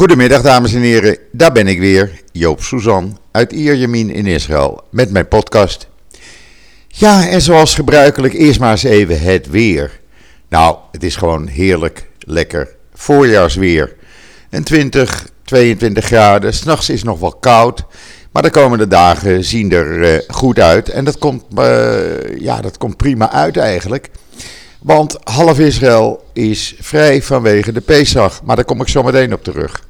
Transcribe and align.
Goedemiddag 0.00 0.42
dames 0.42 0.74
en 0.74 0.80
heren, 0.80 1.16
daar 1.32 1.52
ben 1.52 1.66
ik 1.66 1.78
weer, 1.78 2.20
Joop 2.32 2.62
Suzan 2.62 3.18
uit 3.30 3.52
Ierjemien 3.52 4.10
in 4.10 4.26
Israël 4.26 4.82
met 4.90 5.10
mijn 5.10 5.28
podcast. 5.28 5.88
Ja, 6.88 7.28
en 7.28 7.42
zoals 7.42 7.74
gebruikelijk 7.74 8.34
eerst 8.34 8.60
maar 8.60 8.70
eens 8.70 8.82
even 8.82 9.20
het 9.20 9.48
weer. 9.48 10.00
Nou, 10.48 10.76
het 10.92 11.02
is 11.02 11.16
gewoon 11.16 11.46
heerlijk, 11.46 12.08
lekker 12.18 12.68
voorjaarsweer. 12.94 13.96
En 14.50 14.64
20, 14.64 15.28
22 15.44 16.04
graden, 16.04 16.54
s'nachts 16.54 16.90
is 16.90 17.02
nog 17.02 17.18
wel 17.18 17.32
koud, 17.32 17.84
maar 18.32 18.42
de 18.42 18.50
komende 18.50 18.88
dagen 18.88 19.44
zien 19.44 19.72
er 19.72 19.98
uh, 19.98 20.18
goed 20.28 20.58
uit. 20.58 20.88
En 20.88 21.04
dat 21.04 21.18
komt, 21.18 21.44
uh, 21.58 22.38
ja, 22.38 22.60
dat 22.60 22.78
komt 22.78 22.96
prima 22.96 23.30
uit 23.30 23.56
eigenlijk. 23.56 24.10
Want 24.82 25.16
half 25.24 25.58
Israël 25.58 26.24
is 26.32 26.74
vrij 26.80 27.22
vanwege 27.22 27.72
de 27.72 27.80
Pesach. 27.80 28.42
Maar 28.42 28.56
daar 28.56 28.64
kom 28.64 28.80
ik 28.80 28.88
zo 28.88 29.02
meteen 29.02 29.32
op 29.32 29.44
terug. 29.44 29.88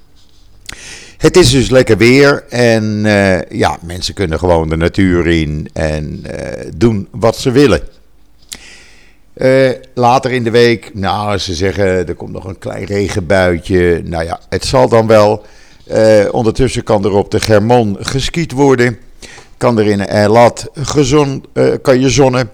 Het 1.20 1.36
is 1.36 1.50
dus 1.50 1.70
lekker 1.70 1.96
weer 1.96 2.44
en 2.48 3.04
uh, 3.04 3.42
ja, 3.42 3.78
mensen 3.82 4.14
kunnen 4.14 4.38
gewoon 4.38 4.68
de 4.68 4.76
natuur 4.76 5.26
in 5.26 5.68
en 5.72 6.24
uh, 6.26 6.70
doen 6.76 7.08
wat 7.10 7.36
ze 7.36 7.50
willen. 7.50 7.80
Uh, 9.36 9.70
later 9.94 10.30
in 10.30 10.44
de 10.44 10.50
week, 10.50 10.90
nou, 10.94 11.38
ze 11.38 11.54
zeggen 11.54 12.08
er 12.08 12.14
komt 12.14 12.32
nog 12.32 12.44
een 12.44 12.58
klein 12.58 12.84
regenbuitje. 12.84 14.02
Nou 14.04 14.24
ja, 14.24 14.40
het 14.48 14.64
zal 14.64 14.88
dan 14.88 15.06
wel. 15.06 15.44
ondertussen 16.30 16.82
kan 16.82 17.04
er 17.04 17.12
op 17.12 17.30
de 17.30 17.40
Germon 17.40 17.96
geskiet 18.00 18.52
worden. 18.52 18.98
Kan 19.56 19.78
er 19.78 19.86
in 19.86 20.00
Elat 20.00 20.70
gezon, 20.74 21.44
kan 21.82 22.00
je 22.00 22.10
zonnen. 22.10 22.50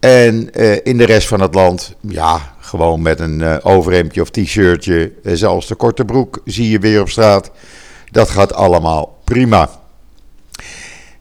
En 0.00 0.52
in 0.84 0.98
de 0.98 1.04
rest 1.04 1.28
van 1.28 1.40
het 1.40 1.54
land, 1.54 1.94
ja, 2.00 2.51
gewoon 2.72 3.02
met 3.02 3.20
een 3.20 3.40
uh, 3.40 3.56
overhemdje 3.62 4.20
of 4.20 4.30
t-shirtje, 4.30 5.12
uh, 5.22 5.32
zelfs 5.34 5.66
de 5.66 5.74
korte 5.74 6.04
broek 6.04 6.40
zie 6.44 6.70
je 6.70 6.78
weer 6.78 7.00
op 7.00 7.08
straat. 7.08 7.50
Dat 8.10 8.28
gaat 8.30 8.54
allemaal 8.54 9.18
prima. 9.24 9.70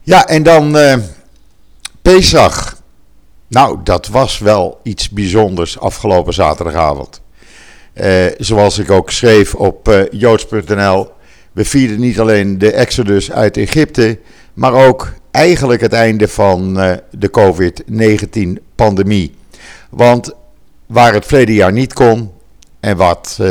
Ja, 0.01 0.27
en 0.27 0.43
dan 0.43 0.77
Pesach. 2.01 2.77
Nou, 3.47 3.79
dat 3.83 4.07
was 4.07 4.39
wel 4.39 4.79
iets 4.83 5.09
bijzonders 5.09 5.79
afgelopen 5.79 6.33
zaterdagavond. 6.33 7.21
zoals 8.37 8.79
ik 8.79 8.91
ook 8.91 9.11
schreef 9.11 9.55
op 9.55 10.07
joods.nl, 10.11 11.11
we 11.51 11.65
vierden 11.65 11.99
niet 11.99 12.19
alleen 12.19 12.57
de 12.57 12.71
exodus 12.71 13.31
uit 13.31 13.57
Egypte, 13.57 14.19
maar 14.53 14.73
ook 14.73 15.13
eigenlijk 15.31 15.81
het 15.81 15.93
einde 15.93 16.27
van 16.27 16.73
de 17.11 17.29
COVID-19 17.31 18.63
pandemie. 18.75 19.35
Want 19.89 20.33
waar 20.91 21.13
het 21.13 21.25
verleden 21.25 21.55
jaar 21.55 21.71
niet 21.71 21.93
kon, 21.93 22.31
en 22.79 22.97
wat 22.97 23.37
uh, 23.41 23.47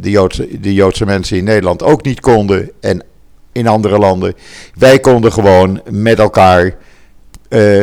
de, 0.00 0.10
Joodse, 0.10 0.60
de 0.60 0.74
Joodse 0.74 1.06
mensen 1.06 1.36
in 1.36 1.44
Nederland 1.44 1.82
ook 1.82 2.04
niet 2.04 2.20
konden, 2.20 2.70
en 2.80 3.02
in 3.52 3.66
andere 3.66 3.98
landen, 3.98 4.34
wij 4.74 4.98
konden 4.98 5.32
gewoon 5.32 5.80
met 5.90 6.18
elkaar 6.18 6.64
uh, 6.64 6.72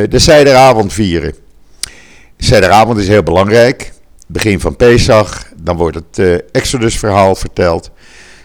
de 0.10 0.20
Zijderavond 0.20 0.94
vieren. 0.94 1.36
Zijderavond 2.38 2.98
is 2.98 3.08
heel 3.08 3.24
belangrijk. 3.24 3.92
Begin 4.28 4.60
van 4.60 4.76
Pesach, 4.76 5.48
dan 5.56 5.78
wordt 5.78 5.96
het 5.96 6.18
uh, 6.18 6.38
Exodus-verhaal 6.52 7.36
verteld. 7.36 7.92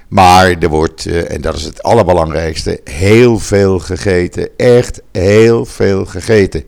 Maar 0.08 0.54
er 0.60 0.68
wordt, 0.68 1.06
en 1.06 1.40
dat 1.40 1.56
is 1.56 1.64
het 1.64 1.82
allerbelangrijkste, 1.82 2.80
heel 2.84 3.38
veel 3.38 3.78
gegeten. 3.78 4.48
Echt 4.56 5.02
heel 5.12 5.64
veel 5.64 6.04
gegeten. 6.04 6.64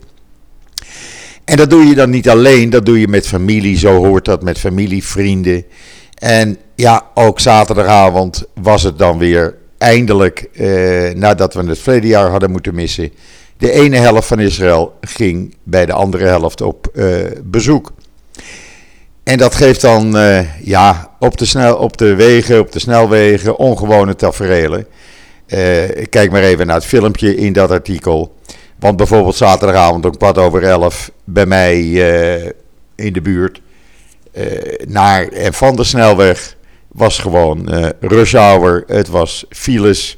En 1.49 1.55
dat 1.55 1.69
doe 1.69 1.85
je 1.85 1.95
dan 1.95 2.09
niet 2.09 2.29
alleen, 2.29 2.69
dat 2.69 2.85
doe 2.85 2.99
je 2.99 3.07
met 3.07 3.27
familie, 3.27 3.77
zo 3.77 4.05
hoort 4.05 4.25
dat, 4.25 4.43
met 4.43 4.59
familie, 4.59 5.03
vrienden. 5.03 5.63
En 6.13 6.57
ja, 6.75 7.05
ook 7.13 7.39
zaterdagavond 7.39 8.45
was 8.53 8.83
het 8.83 8.97
dan 8.97 9.17
weer 9.17 9.55
eindelijk, 9.77 10.49
eh, 10.53 11.13
nadat 11.15 11.53
we 11.53 11.63
het 11.65 11.79
verleden 11.79 12.09
jaar 12.09 12.29
hadden 12.29 12.51
moeten 12.51 12.75
missen, 12.75 13.11
de 13.57 13.71
ene 13.71 13.97
helft 13.97 14.27
van 14.27 14.39
Israël 14.39 14.93
ging 15.01 15.55
bij 15.63 15.85
de 15.85 15.93
andere 15.93 16.25
helft 16.25 16.61
op 16.61 16.87
eh, 16.87 17.05
bezoek. 17.43 17.91
En 19.23 19.37
dat 19.37 19.55
geeft 19.55 19.81
dan 19.81 20.17
uh, 20.17 20.39
ja, 20.63 21.11
op, 21.19 21.37
de 21.37 21.45
snel, 21.45 21.75
op 21.75 21.97
de 21.97 22.15
wegen, 22.15 22.59
op 22.59 22.71
de 22.71 22.79
snelwegen, 22.79 23.57
ongewone 23.57 24.15
tafereelen. 24.15 24.85
Uh, 25.47 25.59
kijk 26.09 26.31
maar 26.31 26.41
even 26.41 26.67
naar 26.67 26.75
het 26.75 26.85
filmpje 26.85 27.35
in 27.35 27.53
dat 27.53 27.71
artikel. 27.71 28.37
Want 28.79 28.97
bijvoorbeeld 28.97 29.35
zaterdagavond 29.35 30.05
om 30.05 30.17
kwart 30.17 30.37
over 30.37 30.63
elf 30.63 31.11
bij 31.23 31.45
mij 31.45 31.79
uh, 31.81 32.51
in 32.95 33.13
de 33.13 33.21
buurt 33.21 33.61
uh, 34.33 34.45
naar 34.87 35.27
en 35.27 35.53
van 35.53 35.75
de 35.75 35.83
snelweg 35.83 36.55
was 36.87 37.17
gewoon 37.17 37.75
uh, 37.75 37.89
rush 37.99 38.33
hour. 38.33 38.83
Het 38.87 39.07
was 39.07 39.45
files. 39.49 40.17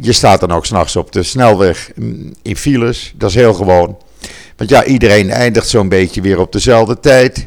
je 0.00 0.12
staat 0.12 0.40
dan 0.40 0.52
ook 0.52 0.66
s'nachts 0.66 0.96
op 0.96 1.12
de 1.12 1.22
snelweg 1.22 1.90
mm, 1.94 2.32
in 2.42 2.56
files. 2.56 3.12
Dat 3.16 3.30
is 3.30 3.36
heel 3.36 3.54
gewoon. 3.54 3.98
Want 4.56 4.70
ja, 4.70 4.84
iedereen 4.84 5.30
eindigt 5.30 5.68
zo'n 5.68 5.88
beetje 5.88 6.20
weer 6.20 6.38
op 6.38 6.52
dezelfde 6.52 7.00
tijd. 7.00 7.46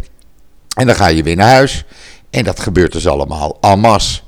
En 0.76 0.86
dan 0.86 0.96
ga 0.96 1.08
je 1.08 1.24
weer 1.24 1.36
naar 1.36 1.54
huis. 1.54 1.86
En 2.30 2.44
dat 2.44 2.60
gebeurt 2.60 2.92
dus 2.92 3.08
allemaal 3.08 3.58
en 3.62 3.80
masse. 3.80 4.22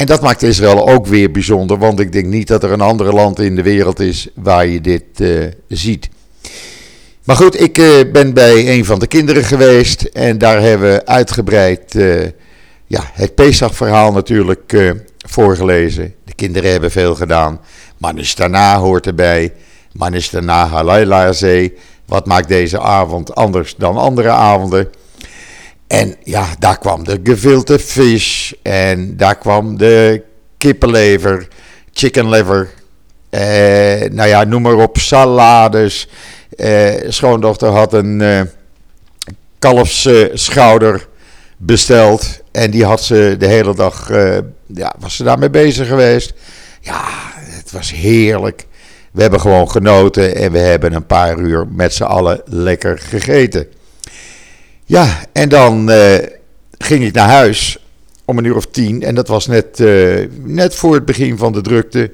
En 0.00 0.06
dat 0.06 0.20
maakt 0.22 0.42
Israël 0.42 0.88
ook 0.88 1.06
weer 1.06 1.30
bijzonder, 1.30 1.78
want 1.78 2.00
ik 2.00 2.12
denk 2.12 2.26
niet 2.26 2.48
dat 2.48 2.62
er 2.62 2.72
een 2.72 2.80
ander 2.80 3.14
land 3.14 3.40
in 3.40 3.56
de 3.56 3.62
wereld 3.62 4.00
is 4.00 4.28
waar 4.34 4.66
je 4.66 4.80
dit 4.80 5.04
uh, 5.20 5.46
ziet. 5.68 6.08
Maar 7.24 7.36
goed, 7.36 7.60
ik 7.60 7.78
uh, 7.78 8.12
ben 8.12 8.34
bij 8.34 8.68
een 8.68 8.84
van 8.84 8.98
de 8.98 9.06
kinderen 9.06 9.44
geweest 9.44 10.02
en 10.02 10.38
daar 10.38 10.60
hebben 10.60 10.92
we 10.92 11.06
uitgebreid 11.06 11.94
uh, 11.94 12.22
ja, 12.86 13.02
het 13.12 13.34
Pesach-verhaal 13.34 14.12
natuurlijk 14.12 14.94
voorgelezen. 15.28 16.14
De 16.24 16.34
kinderen 16.34 16.70
hebben 16.70 16.90
veel 16.90 17.14
gedaan. 17.14 17.60
Manis 17.96 18.34
daarna 18.34 18.78
hoort 18.78 19.06
erbij. 19.06 19.52
Manis 19.92 20.30
daarna 20.30 20.66
Halayla 20.66 21.32
Zee. 21.32 21.74
Wat 22.06 22.26
maakt 22.26 22.48
deze 22.48 22.80
avond 22.80 23.34
anders 23.34 23.74
dan 23.76 23.96
andere 23.96 24.28
avonden? 24.28 24.88
En 25.90 26.16
ja, 26.24 26.46
daar 26.58 26.78
kwam 26.78 27.04
de 27.04 27.20
gevilte 27.22 27.78
vis 27.78 28.54
en 28.62 29.16
daar 29.16 29.38
kwam 29.38 29.76
de 29.76 30.22
kippenlever, 30.56 31.48
chicken 31.92 32.28
liver. 32.28 32.70
Eh, 33.30 34.10
nou 34.10 34.28
ja, 34.28 34.44
noem 34.44 34.62
maar 34.62 34.74
op, 34.74 34.98
salades. 34.98 36.08
Eh, 36.56 36.94
schoondochter 37.08 37.68
had 37.68 37.92
een 37.92 38.20
eh, 38.20 38.40
kalfsschouder 39.58 41.08
besteld. 41.56 42.40
En 42.52 42.70
die 42.70 42.84
had 42.84 43.02
ze 43.02 43.34
de 43.38 43.46
hele 43.46 43.74
dag, 43.74 44.10
eh, 44.10 44.38
ja, 44.66 44.94
was 44.98 45.16
ze 45.16 45.24
daarmee 45.24 45.50
bezig 45.50 45.88
geweest. 45.88 46.32
Ja, 46.80 47.04
het 47.36 47.72
was 47.72 47.92
heerlijk. 47.92 48.66
We 49.12 49.22
hebben 49.22 49.40
gewoon 49.40 49.70
genoten 49.70 50.34
en 50.34 50.52
we 50.52 50.58
hebben 50.58 50.92
een 50.92 51.06
paar 51.06 51.38
uur 51.38 51.66
met 51.70 51.94
z'n 51.94 52.02
allen 52.02 52.42
lekker 52.44 52.98
gegeten. 52.98 53.66
Ja, 54.90 55.18
en 55.32 55.48
dan 55.48 55.90
uh, 55.90 56.14
ging 56.78 57.04
ik 57.04 57.12
naar 57.12 57.28
huis 57.28 57.78
om 58.24 58.38
een 58.38 58.44
uur 58.44 58.56
of 58.56 58.66
tien. 58.66 59.02
En 59.02 59.14
dat 59.14 59.28
was 59.28 59.46
net, 59.46 59.80
uh, 59.80 60.26
net 60.42 60.74
voor 60.74 60.94
het 60.94 61.04
begin 61.04 61.38
van 61.38 61.52
de 61.52 61.60
drukte. 61.60 62.12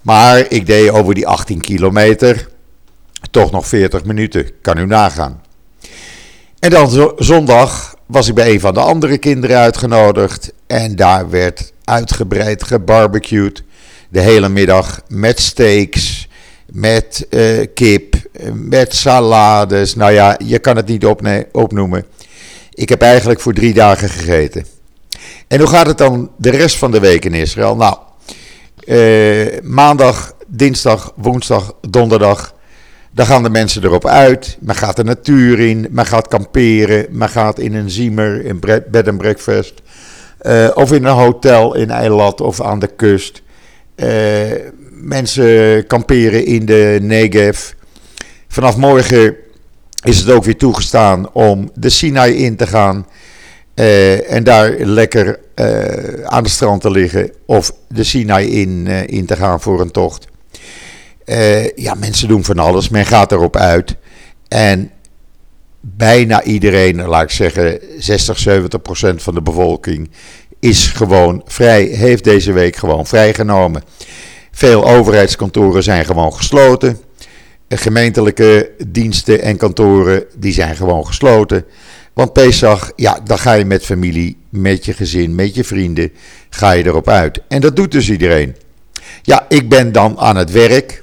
Maar 0.00 0.46
ik 0.48 0.66
deed 0.66 0.90
over 0.90 1.14
die 1.14 1.26
18 1.26 1.60
kilometer 1.60 2.48
toch 3.30 3.50
nog 3.50 3.66
40 3.66 4.04
minuten. 4.04 4.50
Kan 4.60 4.78
u 4.78 4.86
nagaan. 4.86 5.42
En 6.58 6.70
dan 6.70 7.12
zondag 7.16 7.94
was 8.06 8.28
ik 8.28 8.34
bij 8.34 8.50
een 8.50 8.60
van 8.60 8.74
de 8.74 8.80
andere 8.80 9.18
kinderen 9.18 9.58
uitgenodigd. 9.58 10.52
En 10.66 10.96
daar 10.96 11.30
werd 11.30 11.72
uitgebreid 11.84 12.62
gebarbecued. 12.62 13.62
De 14.08 14.20
hele 14.20 14.48
middag 14.48 15.00
met 15.08 15.40
steaks, 15.40 16.28
met 16.74 17.26
uh, 17.30 17.66
kip, 17.74 18.14
met 18.52 18.94
salades. 18.94 19.94
Nou 19.94 20.12
ja, 20.12 20.38
je 20.44 20.58
kan 20.58 20.76
het 20.76 20.86
niet 20.86 21.06
opnoemen. 21.52 22.04
Ik 22.70 22.88
heb 22.88 23.02
eigenlijk 23.02 23.40
voor 23.40 23.52
drie 23.52 23.74
dagen 23.74 24.08
gegeten. 24.08 24.66
En 25.48 25.58
hoe 25.58 25.68
gaat 25.68 25.86
het 25.86 25.98
dan 25.98 26.30
de 26.36 26.50
rest 26.50 26.76
van 26.76 26.90
de 26.90 27.00
week 27.00 27.24
in 27.24 27.34
Israël? 27.34 27.76
Nou, 27.76 27.96
eh, 28.78 29.62
maandag, 29.62 30.32
dinsdag, 30.46 31.12
woensdag, 31.16 31.74
donderdag. 31.88 32.54
Dan 33.10 33.26
gaan 33.26 33.42
de 33.42 33.50
mensen 33.50 33.84
erop 33.84 34.06
uit. 34.06 34.56
Men 34.60 34.74
gaat 34.74 34.96
de 34.96 35.04
natuur 35.04 35.60
in. 35.60 35.86
Men 35.90 36.06
gaat 36.06 36.28
kamperen. 36.28 37.06
Men 37.10 37.28
gaat 37.28 37.58
in 37.58 37.74
een 37.74 37.90
ziemer, 37.90 38.44
in 38.44 38.60
bed 38.90 39.08
and 39.08 39.18
breakfast. 39.18 39.82
Uh, 40.42 40.70
of 40.74 40.92
in 40.92 41.04
een 41.04 41.14
hotel 41.14 41.74
in 41.74 41.90
Eilat 41.90 42.40
of 42.40 42.60
aan 42.60 42.78
de 42.78 42.90
kust. 42.96 43.42
Mensen 45.04 45.86
kamperen 45.86 46.46
in 46.46 46.66
de 46.66 46.98
Negev. 47.02 47.70
Vanaf 48.48 48.76
morgen 48.76 49.36
is 50.02 50.18
het 50.18 50.30
ook 50.30 50.44
weer 50.44 50.56
toegestaan 50.56 51.32
om 51.32 51.70
de 51.74 51.90
Sinai 51.90 52.34
in 52.34 52.56
te 52.56 52.66
gaan. 52.66 53.06
Uh, 53.74 54.30
en 54.32 54.44
daar 54.44 54.70
lekker 54.78 55.38
uh, 55.54 56.24
aan 56.24 56.42
de 56.42 56.48
strand 56.48 56.80
te 56.80 56.90
liggen. 56.90 57.30
Of 57.46 57.72
de 57.88 58.04
Sinai 58.04 58.46
in, 58.46 58.84
uh, 58.88 59.06
in 59.06 59.26
te 59.26 59.36
gaan 59.36 59.60
voor 59.60 59.80
een 59.80 59.90
tocht. 59.90 60.26
ja, 61.74 61.94
mensen 61.94 62.28
doen 62.28 62.44
van 62.44 62.58
alles. 62.58 62.88
Men 62.88 63.06
gaat 63.06 63.32
erop 63.32 63.56
uit. 63.56 63.96
En 64.48 64.90
bijna 65.80 66.42
iedereen, 66.42 67.06
laat 67.06 67.22
ik 67.22 67.30
zeggen 67.30 67.78
60, 67.98 68.38
70 68.38 68.82
procent 68.82 69.22
van 69.22 69.34
de 69.34 69.42
bevolking 69.42 70.10
is 70.64 70.86
gewoon 70.86 71.42
vrij, 71.44 71.82
heeft 71.82 72.24
deze 72.24 72.52
week 72.52 72.76
gewoon 72.76 73.06
vrijgenomen. 73.06 73.82
Veel 74.54 74.84
overheidskantoren 74.84 75.82
zijn 75.82 76.04
gewoon 76.04 76.34
gesloten. 76.34 76.98
Gemeentelijke 77.68 78.70
diensten 78.86 79.42
en 79.42 79.56
kantoren 79.56 80.24
die 80.36 80.52
zijn 80.52 80.76
gewoon 80.76 81.06
gesloten. 81.06 81.64
Want 82.12 82.32
Pesach, 82.32 82.92
ja, 82.96 83.20
dan 83.24 83.38
ga 83.38 83.52
je 83.52 83.64
met 83.64 83.84
familie, 83.84 84.36
met 84.48 84.84
je 84.84 84.92
gezin, 84.92 85.34
met 85.34 85.54
je 85.54 85.64
vrienden, 85.64 86.12
ga 86.50 86.70
je 86.70 86.84
erop 86.86 87.08
uit. 87.08 87.40
En 87.48 87.60
dat 87.60 87.76
doet 87.76 87.92
dus 87.92 88.10
iedereen. 88.10 88.56
Ja, 89.22 89.46
ik 89.48 89.68
ben 89.68 89.92
dan 89.92 90.18
aan 90.18 90.36
het 90.36 90.50
werk. 90.50 91.02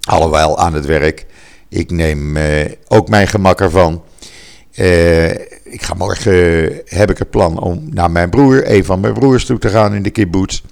Alhoewel 0.00 0.58
aan 0.58 0.74
het 0.74 0.86
werk. 0.86 1.26
Ik 1.68 1.90
neem 1.90 2.36
eh, 2.36 2.72
ook 2.88 3.08
mijn 3.08 3.28
gemak 3.28 3.60
ervan. 3.60 4.02
Uh, 4.74 5.30
ik 5.64 5.82
ga 5.82 5.94
morgen, 5.94 6.72
heb 6.84 7.10
ik 7.10 7.18
het 7.18 7.30
plan 7.30 7.60
om 7.60 7.88
naar 7.90 8.10
mijn 8.10 8.30
broer, 8.30 8.70
een 8.70 8.84
van 8.84 9.00
mijn 9.00 9.14
broers 9.14 9.44
toe 9.44 9.58
te 9.58 9.68
gaan 9.68 9.94
in 9.94 10.02
de 10.02 10.10
kibbutz. 10.10 10.62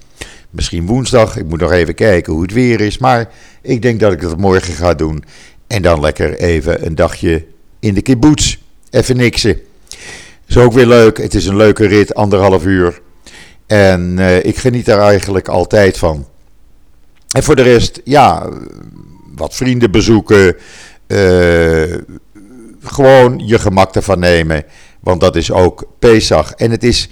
Misschien 0.49 0.85
woensdag, 0.85 1.37
ik 1.37 1.45
moet 1.45 1.59
nog 1.59 1.71
even 1.71 1.95
kijken 1.95 2.33
hoe 2.33 2.41
het 2.41 2.53
weer 2.53 2.81
is. 2.81 2.97
Maar 2.97 3.29
ik 3.61 3.81
denk 3.81 3.99
dat 3.99 4.11
ik 4.11 4.21
dat 4.21 4.37
morgen 4.37 4.73
ga 4.73 4.93
doen. 4.93 5.23
En 5.67 5.81
dan 5.81 5.99
lekker 5.99 6.39
even 6.39 6.85
een 6.85 6.95
dagje 6.95 7.45
in 7.79 7.93
de 7.93 8.01
kibbutz. 8.01 8.57
Even 8.89 9.17
niksen. 9.17 9.59
Is 10.45 10.57
ook 10.57 10.73
weer 10.73 10.87
leuk. 10.87 11.17
Het 11.17 11.35
is 11.35 11.45
een 11.45 11.55
leuke 11.55 11.87
rit, 11.87 12.15
anderhalf 12.15 12.65
uur. 12.65 13.01
En 13.67 14.15
uh, 14.17 14.43
ik 14.43 14.57
geniet 14.57 14.85
daar 14.85 14.99
eigenlijk 14.99 15.47
altijd 15.47 15.97
van. 15.97 16.27
En 17.29 17.43
voor 17.43 17.55
de 17.55 17.61
rest, 17.61 18.01
ja, 18.03 18.49
wat 19.35 19.55
vrienden 19.55 19.91
bezoeken. 19.91 20.55
Uh, 21.07 21.95
gewoon 22.83 23.41
je 23.45 23.59
gemak 23.59 23.95
ervan 23.95 24.19
nemen. 24.19 24.63
Want 24.99 25.21
dat 25.21 25.35
is 25.35 25.51
ook 25.51 25.87
Pesach. 25.99 26.51
En 26.51 26.71
het 26.71 26.83
is, 26.83 27.09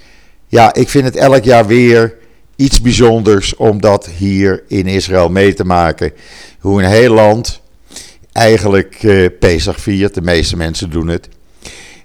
ja, 0.47 0.73
ik 0.73 0.89
vind 0.89 1.05
het 1.05 1.15
elk 1.15 1.43
jaar 1.43 1.67
weer 1.67 2.15
iets 2.57 2.81
bijzonders 2.81 3.55
om 3.55 3.81
dat 3.81 4.07
hier 4.07 4.63
in 4.67 4.87
Israël 4.87 5.29
mee 5.29 5.53
te 5.53 5.65
maken. 5.65 6.11
Hoe 6.59 6.83
een 6.83 6.89
heel 6.89 7.13
land 7.13 7.61
eigenlijk 8.31 9.03
uh, 9.03 9.27
Pesach 9.39 9.79
viert. 9.79 10.13
De 10.13 10.21
meeste 10.21 10.57
mensen 10.57 10.89
doen 10.89 11.07
het. 11.07 11.29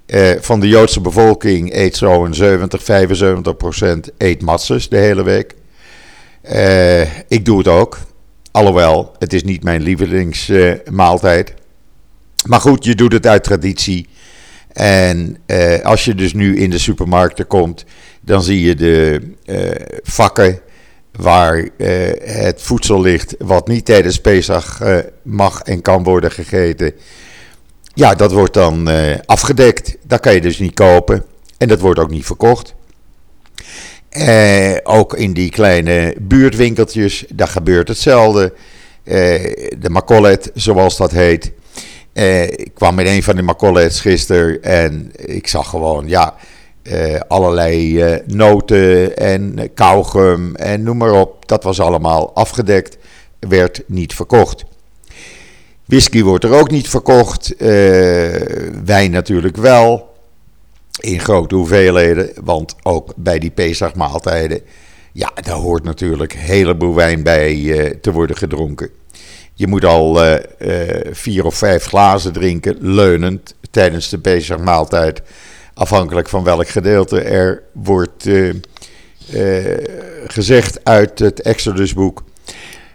Uh, 0.07 0.31
van 0.41 0.61
de 0.61 0.69
Joodse 0.69 1.01
bevolking 1.01 1.75
eet 1.75 1.97
zo'n 1.97 2.35
70, 2.35 2.83
75 2.83 3.57
procent 3.57 4.11
eet 4.19 4.43
matzes 4.43 4.89
de 4.89 4.97
hele 4.97 5.23
week. 5.23 5.55
Uh, 6.53 7.29
ik 7.29 7.45
doe 7.45 7.59
het 7.59 7.69
ook. 7.69 7.99
Alhoewel, 8.51 9.13
het 9.19 9.33
is 9.33 9.43
niet 9.43 9.65
mijn 9.65 9.83
lievelingsmaaltijd. 9.83 11.55
maar 12.47 12.61
goed, 12.61 12.85
je 12.85 12.95
doet 12.95 13.13
het 13.13 13.27
uit 13.27 13.45
traditie. 13.45 14.09
En 14.73 15.37
uh, 15.47 15.81
als 15.81 16.05
je 16.05 16.15
dus 16.15 16.33
nu 16.33 16.57
in 16.59 16.71
de 16.71 16.79
supermarkten 16.79 17.47
komt, 17.47 17.85
dan 18.21 18.43
zie 18.43 18.61
je 18.61 18.75
de 18.75 19.21
uh, 19.45 19.71
vakken 20.03 20.61
waar 21.13 21.57
uh, 21.57 21.69
het 22.23 22.63
voedsel 22.63 23.01
ligt 23.01 23.35
wat 23.39 23.69
niet 23.69 23.85
tijdens 23.85 24.21
Pesach 24.21 24.81
mag 25.23 25.63
en 25.63 25.83
kan 25.83 26.03
worden 26.03 26.31
gegeten. 26.31 26.93
Ja, 27.95 28.15
dat 28.15 28.33
wordt 28.33 28.55
dan 28.55 28.89
afgedekt. 29.27 29.97
Dat 30.07 30.21
kan 30.21 30.35
je 30.35 30.41
dus 30.41 30.59
niet 30.59 30.75
kopen. 30.75 31.25
En 31.59 31.69
dat 31.69 31.81
wordt 31.81 32.01
ook 32.01 32.11
niet 32.11 32.27
verkocht. 32.27 32.75
ook 34.83 35.15
in 35.15 35.33
die 35.33 35.51
kleine 35.51 36.15
buurtwinkeltjes, 36.21 37.25
daar 37.29 37.49
gebeurt 37.49 37.89
hetzelfde. 37.89 38.55
de 39.05 39.91
macollet, 39.91 40.51
zoals 40.55 40.97
dat 40.97 41.11
heet. 41.11 41.53
Uh, 42.15 42.43
ik 42.43 42.71
kwam 42.75 42.95
met 42.95 43.07
een 43.07 43.23
van 43.23 43.37
de 43.37 43.43
macolets 43.43 44.01
gisteren 44.01 44.63
en 44.63 45.11
ik 45.15 45.47
zag 45.47 45.69
gewoon, 45.69 46.09
ja, 46.09 46.35
uh, 46.83 47.21
allerlei 47.29 48.05
uh, 48.05 48.19
noten 48.27 49.17
en 49.17 49.71
kauwgum 49.75 50.57
en 50.57 50.83
noem 50.83 50.97
maar 50.97 51.13
op. 51.13 51.49
Dat 51.49 51.63
was 51.63 51.81
allemaal 51.81 52.35
afgedekt, 52.35 52.99
werd 53.39 53.83
niet 53.87 54.15
verkocht. 54.15 54.65
Whisky 55.85 56.23
wordt 56.23 56.45
er 56.45 56.53
ook 56.53 56.71
niet 56.71 56.89
verkocht, 56.89 57.55
wijn 58.85 59.11
natuurlijk 59.11 59.57
wel, 59.57 60.13
in 61.01 61.21
grote 61.21 61.55
hoeveelheden, 61.55 62.31
want 62.45 62.75
ook 62.83 63.13
bij 63.17 63.39
die 63.39 63.51
Pesach-maaltijden, 63.51 64.61
ja, 65.13 65.33
daar 65.43 65.55
hoort 65.55 65.85
natuurlijk 65.85 66.33
een 66.33 66.41
heleboel 66.41 66.95
wijn 66.95 67.23
bij 67.23 67.99
te 68.01 68.13
worden 68.13 68.37
gedronken. 68.37 68.91
Je 69.63 69.69
moet 69.69 69.85
al 69.85 70.25
uh, 70.25 70.35
uh, 70.59 71.01
vier 71.11 71.45
of 71.45 71.55
vijf 71.55 71.85
glazen 71.85 72.33
drinken, 72.33 72.77
leunend, 72.81 73.55
tijdens 73.71 74.09
de 74.09 74.19
bezigmaaltijd. 74.19 75.23
Afhankelijk 75.75 76.29
van 76.29 76.45
welk 76.45 76.69
gedeelte 76.69 77.21
er 77.21 77.63
wordt 77.73 78.27
uh, 78.27 78.55
gezegd 80.27 80.85
uit 80.85 81.19
het 81.19 81.43
Exodusboek. 81.43 82.25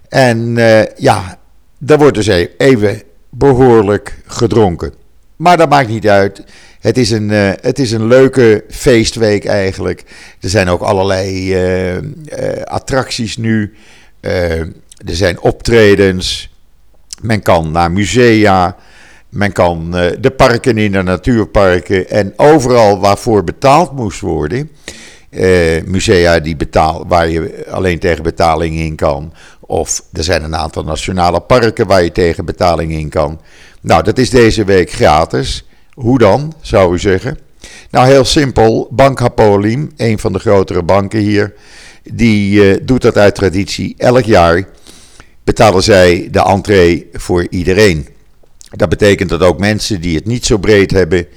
En 0.10 0.56
ja, 0.98 1.40
daar 1.78 1.98
wordt 1.98 2.16
dus 2.16 2.28
e-, 2.28 2.50
even 2.58 3.02
behoorlijk 3.30 4.22
gedronken. 4.26 4.94
Maar 5.36 5.58
dat 5.58 5.70
maakt 5.70 5.90
niet 5.90 6.08
uit. 6.08 6.44
Het 6.80 6.98
is 6.98 7.12
een, 7.12 7.30
het 7.62 7.80
is 7.80 7.92
een 7.92 8.08
leuke 8.08 8.64
feestweek 8.70 9.46
eigenlijk. 9.46 10.04
Er 10.42 10.50
zijn 10.50 10.70
ook 10.70 10.82
allerlei 10.82 11.56
attracties 12.64 13.38
nu. 13.38 13.74
Er 15.06 15.16
zijn 15.16 15.40
optredens. 15.40 16.56
Men 17.22 17.42
kan 17.42 17.72
naar 17.72 17.92
musea. 17.92 18.76
Men 19.30 19.52
kan 19.52 19.92
uh, 19.94 20.06
de 20.20 20.32
parken 20.32 20.78
in, 20.78 20.92
de 20.92 21.02
natuurparken. 21.04 22.10
En 22.10 22.34
overal 22.36 23.00
waarvoor 23.00 23.44
betaald 23.44 23.92
moest 23.92 24.20
worden. 24.20 24.72
Uh, 25.30 25.84
musea 25.86 26.40
die 26.40 26.56
betaal, 26.56 27.06
waar 27.08 27.30
je 27.30 27.66
alleen 27.70 28.00
tegen 28.00 28.24
betaling 28.24 28.76
in 28.76 28.96
kan. 28.96 29.34
Of 29.60 30.04
er 30.14 30.24
zijn 30.24 30.44
een 30.44 30.56
aantal 30.56 30.84
nationale 30.84 31.40
parken 31.40 31.88
waar 31.88 32.04
je 32.04 32.12
tegen 32.12 32.46
betaling 32.46 32.92
in 32.92 33.10
kan. 33.10 33.42
Nou, 33.82 34.04
dat 34.04 34.18
is 34.18 34.30
deze 34.30 34.64
week 34.64 34.92
gratis. 34.92 35.68
Hoe 35.94 36.18
dan, 36.18 36.54
zou 36.62 36.94
u 36.94 37.00
zeggen? 37.00 37.38
Nou, 37.92 38.08
heel 38.08 38.26
simpel. 38.26 38.88
Bank 38.92 39.20
Hapolim, 39.20 39.92
een 39.98 40.20
van 40.20 40.34
de 40.34 40.40
grotere 40.40 40.84
banken 40.84 41.20
hier, 41.20 41.54
die 42.04 42.64
uh, 42.64 42.78
doet 42.84 43.02
dat 43.02 43.18
uit 43.18 43.36
traditie 43.36 43.96
elk 43.98 44.24
jaar 44.24 44.68
betalen 45.48 45.84
zij 45.84 46.28
de 46.32 46.42
entree 46.42 47.10
voor 47.14 47.48
iedereen. 47.50 48.08
Dat 48.70 48.90
betekent 48.90 49.30
dat 49.30 49.42
ook 49.42 49.60
mensen 49.60 50.02
die 50.02 50.16
het 50.16 50.26
niet 50.26 50.46
zo 50.46 50.58
breed 50.58 50.92
hebben, 50.92 51.28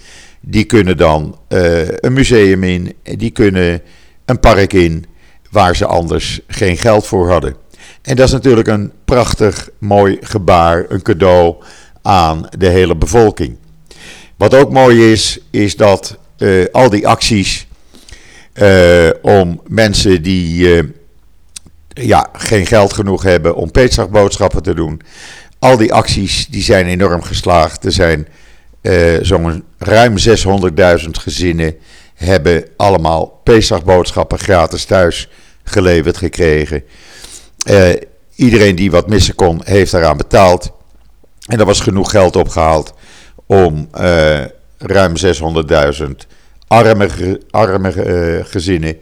die 0.41 0.65
kunnen 0.65 0.97
dan 0.97 1.39
uh, 1.49 1.89
een 1.89 2.13
museum 2.13 2.65
in, 2.65 2.95
die 3.03 3.31
kunnen 3.31 3.83
een 4.25 4.41
park 4.41 4.73
in 4.73 5.05
waar 5.51 5.77
ze 5.77 5.87
anders 5.87 6.41
geen 6.47 6.77
geld 6.77 7.07
voor 7.07 7.31
hadden. 7.31 7.57
En 8.03 8.17
dat 8.17 8.27
is 8.27 8.33
natuurlijk 8.33 8.69
een 8.69 8.93
prachtig 9.05 9.69
mooi 9.79 10.19
gebaar, 10.21 10.85
een 10.89 11.03
cadeau 11.03 11.57
aan 12.03 12.47
de 12.59 12.69
hele 12.69 12.97
bevolking. 12.97 13.57
Wat 14.37 14.55
ook 14.55 14.73
mooi 14.73 15.13
is, 15.13 15.39
is 15.51 15.77
dat 15.77 16.19
uh, 16.39 16.65
al 16.73 16.91
die 16.91 17.09
acties 17.09 17.67
uh, 18.55 19.11
om 19.23 19.61
mensen 19.67 20.23
die 20.23 20.99
ja, 21.95 22.29
geen 22.33 22.67
geld 22.67 22.93
genoeg 22.93 23.23
hebben 23.23 23.55
om 23.55 23.71
Pesach-boodschappen 23.71 24.63
te 24.63 24.75
doen. 24.75 25.01
Al 25.59 25.77
die 25.77 25.93
acties 25.93 26.47
die 26.47 26.63
zijn 26.63 26.87
enorm 26.87 27.23
geslaagd. 27.23 27.85
Er 27.85 27.93
zijn 27.93 28.29
uh, 28.83 29.19
zo'n 29.23 29.65
ruim 29.79 30.15
600.000 30.19 31.11
gezinnen 31.11 31.77
hebben 32.15 32.65
allemaal 32.77 33.41
Pesach-boodschappen 33.45 34.39
gratis 34.39 34.85
thuis 34.85 35.29
geleverd 35.65 36.17
gekregen. 36.17 36.83
Uh, 37.71 37.89
iedereen 38.35 38.77
die 38.77 38.91
wat 38.91 39.09
missen 39.09 39.35
kon, 39.35 39.61
heeft 39.65 39.93
daaraan 39.93 40.17
betaald. 40.17 40.73
En 41.47 41.59
er 41.59 41.67
was 41.67 41.81
genoeg 41.81 42.11
geld 42.11 42.37
opgehaald 42.37 42.95
om 43.47 43.89
uh, 44.01 44.41
ruim 44.79 45.15
600.000 45.17 46.11
arme, 46.67 47.41
arme 47.51 47.93
gezinnen 48.45 48.97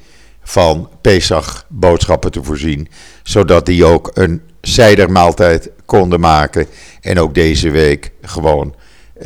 van 0.49 0.89
Pesach 1.01 1.65
boodschappen 1.69 2.31
te 2.31 2.43
voorzien. 2.43 2.89
Zodat 3.23 3.67
die 3.67 3.85
ook 3.85 4.11
een 4.15 4.43
zijdermaaltijd 4.61 5.71
konden 5.85 6.21
maken. 6.21 6.67
En 7.01 7.19
ook 7.19 7.35
deze 7.35 7.71
week 7.71 8.11
gewoon 8.23 8.75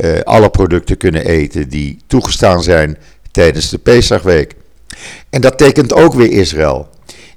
uh, 0.01 0.21
alle 0.21 0.51
producten 0.51 0.97
kunnen 0.97 1.27
eten 1.27 1.69
die 1.69 1.99
toegestaan 2.07 2.63
zijn 2.63 2.99
tijdens 3.31 3.69
de 3.71 3.79
Pesachweek. 3.79 4.55
En 5.31 5.41
dat 5.41 5.59
tekent 5.59 5.93
ook 5.93 6.15
weer 6.15 6.31
Israël. 6.31 6.89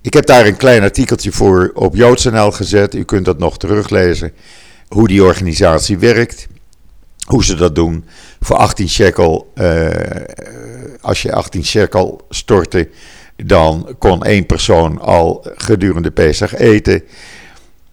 Ik 0.02 0.14
heb 0.14 0.26
daar 0.26 0.46
een 0.46 0.58
klein 0.58 0.82
artikeltje 0.82 1.32
voor 1.32 1.72
op 1.74 1.96
JoodsNL 1.96 2.52
gezet. 2.52 2.96
U 2.96 3.04
kunt 3.04 3.26
dat 3.26 3.40
nog 3.40 3.58
teruglezen. 3.58 4.32
Hoe 4.88 5.08
die 5.08 5.24
organisatie 5.24 5.98
werkt. 5.98 6.48
Hoe 7.28 7.44
ze 7.44 7.56
dat 7.56 7.76
doen. 7.76 8.06
Voor 8.42 8.56
18 8.56 8.90
shekel. 8.90 9.52
Uh, 9.56 9.90
als 11.02 11.22
je 11.22 11.34
18 11.34 11.66
shekel 11.66 12.26
stortte 12.30 12.90
dan 13.36 13.96
kon 14.00 14.24
één 14.24 14.46
persoon 14.46 15.00
al 15.00 15.46
gedurende 15.56 16.12
Pesach 16.12 16.56
eten. 16.56 17.04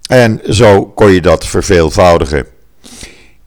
En 0.09 0.41
zo 0.49 0.87
kon 0.87 1.11
je 1.11 1.21
dat 1.21 1.47
verveelvoudigen. 1.47 2.47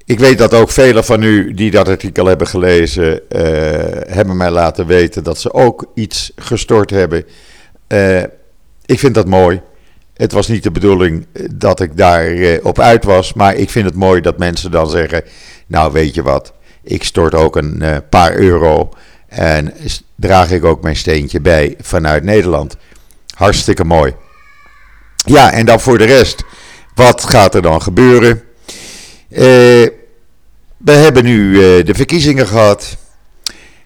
Ik 0.06 0.20
weet 0.20 0.38
dat 0.38 0.54
ook 0.54 0.72
velen 0.72 1.06
van 1.06 1.24
u 1.24 1.54
die 1.54 1.72
dat 1.72 1.88
artikel 1.88 2.25
hebben 2.25 2.48
gelezen, 2.48 3.12
uh, 3.14 3.40
hebben 4.08 4.38
mij 4.38 4.52
laten 4.52 4.86
weten 4.86 5.24
dat 5.24 5.40
ze 5.40 5.54
ook 5.54 5.92
iets 5.94 6.32
gestort 6.36 6.90
hebben 6.90 7.25
ik 8.86 9.00
vind 9.00 9.16
dat 9.16 9.28
mooi. 9.28 9.62
Het 10.14 10.32
was 10.32 10.48
niet 10.48 10.64
de 10.64 10.72
bedoeling 10.72 11.25
dat 11.54 11.80
ik 11.80 11.98
daar 11.98 12.60
op 12.64 12.80
uit 12.80 13.04
was, 13.04 13.34
maar 13.34 13.56
ik 13.56 13.70
vind 13.70 13.86
het 13.86 13.96
mooi 13.96 14.22
dat 14.22 14.38
mensen 14.38 14.72
dan 14.72 14.90
zeggen: 14.90 15.24
Nou, 15.68 15.92
weet 15.92 16.16
je 16.16 16.22
wat, 16.22 16.54
ik 16.84 17.04
stort 17.04 17.36
ook 17.36 17.56
een 17.56 18.04
paar 18.10 18.36
euro 18.36 18.90
en 19.36 19.74
draag 20.15 20.51
ik 20.51 20.65
ook 20.65 20.82
mijn 20.82 20.96
steentje 20.96 21.42
bij 21.42 21.75
vanuit 21.82 22.24
Nederland. 22.24 22.75
Hartstikke 23.34 23.84
mooi. 23.84 24.13
Ja, 25.25 25.51
en 25.51 25.65
dan 25.65 25.80
voor 25.80 25.98
de 25.98 26.06
rest, 26.06 26.44
wat 26.94 27.24
gaat 27.24 27.56
er 27.56 27.62
dan 27.62 27.82
gebeuren? 27.82 28.42
Uh, 29.30 29.39
we 30.77 30.92
hebben 30.92 31.24
nu 31.24 31.51
uh, 31.51 31.86
de 31.86 31.94
verkiezingen 31.94 32.48
gehad. 32.48 32.98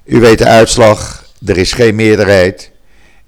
U 0.06 0.20
weet 0.20 0.38
de 0.38 0.46
uitslag. 0.46 1.26
Er 1.46 1.58
is 1.58 1.72
geen 1.72 1.96
meerderheid. 1.96 2.72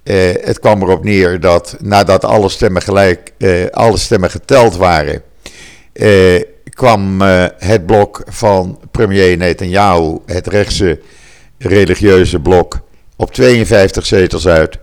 Uh, 0.04 0.16
het 0.42 0.60
kwam 0.60 0.82
erop 0.82 1.04
neer 1.04 1.40
dat 1.40 1.76
nadat 1.80 2.26
alle 2.26 2.50
stemmen 2.50 2.82
gelijk, 2.82 3.32
alle 3.72 3.98
stemmen 3.98 4.32
geteld 4.32 4.76
waren, 4.76 5.24
kwam 6.70 7.22
het 7.58 7.86
blok 7.86 8.24
van 8.28 8.80
premier 8.92 9.38
Netanyahu, 9.38 10.18
het 10.26 10.48
rechtse 10.48 11.00
religieuze 11.62 12.40
blok, 12.40 12.80
op 13.16 13.34
52 13.34 14.06
zetels 14.06 14.48
uit. 14.48 14.78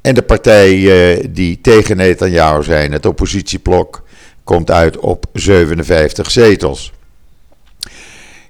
En 0.00 0.14
de 0.14 0.22
partijen 0.22 1.32
die 1.32 1.60
tegen 1.60 1.96
Netanyahu 1.96 2.62
zijn, 2.62 2.92
het 2.92 3.06
oppositieblok, 3.06 4.02
komt 4.44 4.70
uit 4.70 4.98
op 4.98 5.26
57 5.32 6.30
zetels. 6.30 6.92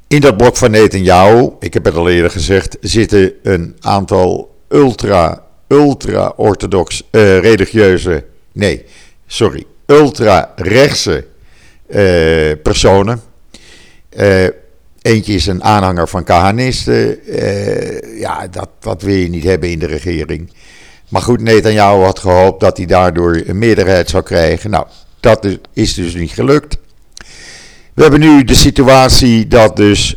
In 0.07 0.21
dat 0.21 0.37
blok 0.37 0.57
van 0.57 0.71
Netanyahu, 0.71 1.51
ik 1.61 1.75
heb 1.75 1.85
het 1.85 1.95
al 1.95 2.09
eerder 2.09 2.31
gezegd, 2.31 2.77
zitten 2.81 3.33
een 3.43 3.77
aantal 3.81 4.55
ultra, 4.69 5.43
ultra-orthodox 5.69 7.03
uh, 7.11 7.39
religieuze, 7.39 8.25
nee, 8.53 8.85
sorry, 9.27 9.65
ultra-rechtse 9.87 11.25
uh, 11.89 12.53
personen. 12.63 13.21
Uh, 14.17 14.47
eentje 15.05 15.35
is 15.35 15.47
een 15.47 15.65
aanhanger 15.65 16.09
van 16.09 16.25
Kahanisten. 16.25 17.19
ja, 18.19 18.47
dat, 18.47 18.69
dat 18.81 19.03
wil 19.03 19.15
je 19.15 19.29
niet 19.29 19.45
hebben 19.45 19.71
in 19.71 19.79
de 19.79 19.87
regering. 19.87 20.53
Maar 21.09 21.23
goed, 21.23 21.41
Netanyahu 21.41 22.03
had 22.03 22.19
gehoopt 22.19 22.61
dat 22.61 22.77
hij 22.77 22.87
daardoor 22.87 23.43
een 23.47 23.59
meerderheid 23.59 24.11
zou 24.11 24.23
krijgen. 24.23 24.71
Nou, 24.71 24.87
dat 25.21 25.59
is 25.73 25.95
dus 25.95 26.15
niet 26.15 26.31
gelukt. 26.31 26.77
We 27.95 28.03
hebben 28.03 28.21
nu 28.21 28.45
de 28.45 28.55
situatie 28.55 29.49
dat 29.49 29.77
dus, 29.77 30.17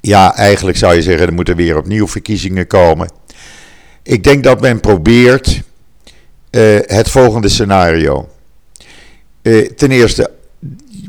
ja, 0.00 0.36
eigenlijk 0.36 0.76
zou 0.76 0.94
je 0.94 1.02
zeggen, 1.02 1.26
er 1.26 1.32
moeten 1.32 1.56
weer 1.56 1.76
opnieuw 1.76 2.08
verkiezingen 2.08 2.66
komen. 2.66 3.10
Ik 4.02 4.24
denk 4.24 4.44
dat 4.44 4.60
men 4.60 4.80
probeert 4.80 5.62
uh, 6.50 6.78
het 6.86 7.10
volgende 7.10 7.48
scenario. 7.48 8.28
Uh, 9.42 9.68
ten 9.68 9.90
eerste, 9.90 10.30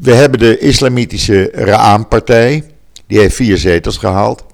we 0.02 0.14
hebben 0.14 0.40
de 0.40 0.58
islamitische 0.58 1.50
Ra'an-partij, 1.54 2.64
die 3.08 3.20
heeft 3.20 3.36
vier 3.36 3.58
zetels 3.58 3.98
gehaald. 3.98 4.46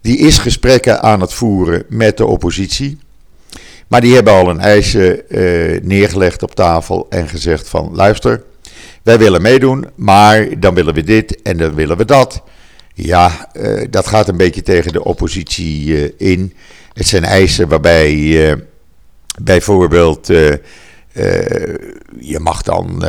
Die 0.00 0.18
is 0.18 0.38
gesprekken 0.38 1.02
aan 1.02 1.20
het 1.20 1.32
voeren 1.32 1.84
met 1.88 2.16
de 2.16 2.26
oppositie. 2.26 2.98
Maar 3.88 4.00
die 4.00 4.14
hebben 4.14 4.32
al 4.32 4.48
een 4.48 4.60
eisje 4.60 5.24
uh, 5.28 5.80
neergelegd 5.82 6.42
op 6.42 6.54
tafel 6.54 7.06
en 7.10 7.28
gezegd 7.28 7.68
van 7.68 7.94
luister, 7.94 8.42
wij 9.02 9.18
willen 9.18 9.42
meedoen, 9.42 9.86
maar 9.94 10.60
dan 10.60 10.74
willen 10.74 10.94
we 10.94 11.02
dit 11.02 11.42
en 11.42 11.56
dan 11.56 11.74
willen 11.74 11.96
we 11.96 12.04
dat. 12.04 12.42
Ja, 12.94 13.50
uh, 13.56 13.84
dat 13.90 14.06
gaat 14.06 14.28
een 14.28 14.36
beetje 14.36 14.62
tegen 14.62 14.92
de 14.92 15.04
oppositie 15.04 15.86
uh, 15.86 16.10
in. 16.16 16.54
Het 16.92 17.06
zijn 17.06 17.24
eisen 17.24 17.68
waarbij 17.68 18.58
bijvoorbeeld 19.42 20.30
je 22.18 22.38
mag 22.40 22.62
dan 22.62 23.04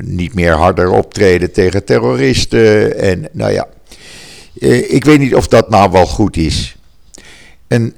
niet 0.00 0.34
meer 0.34 0.52
harder 0.52 0.90
optreden 0.90 1.52
tegen 1.52 1.84
terroristen. 1.84 2.98
En 2.98 3.28
nou 3.32 3.52
ja, 3.52 3.68
ik 4.88 5.04
weet 5.04 5.18
niet 5.18 5.34
of 5.34 5.48
dat 5.48 5.70
nou 5.70 5.90
wel 5.90 6.06
goed 6.06 6.36
is. 6.36 6.76
En 7.68 7.94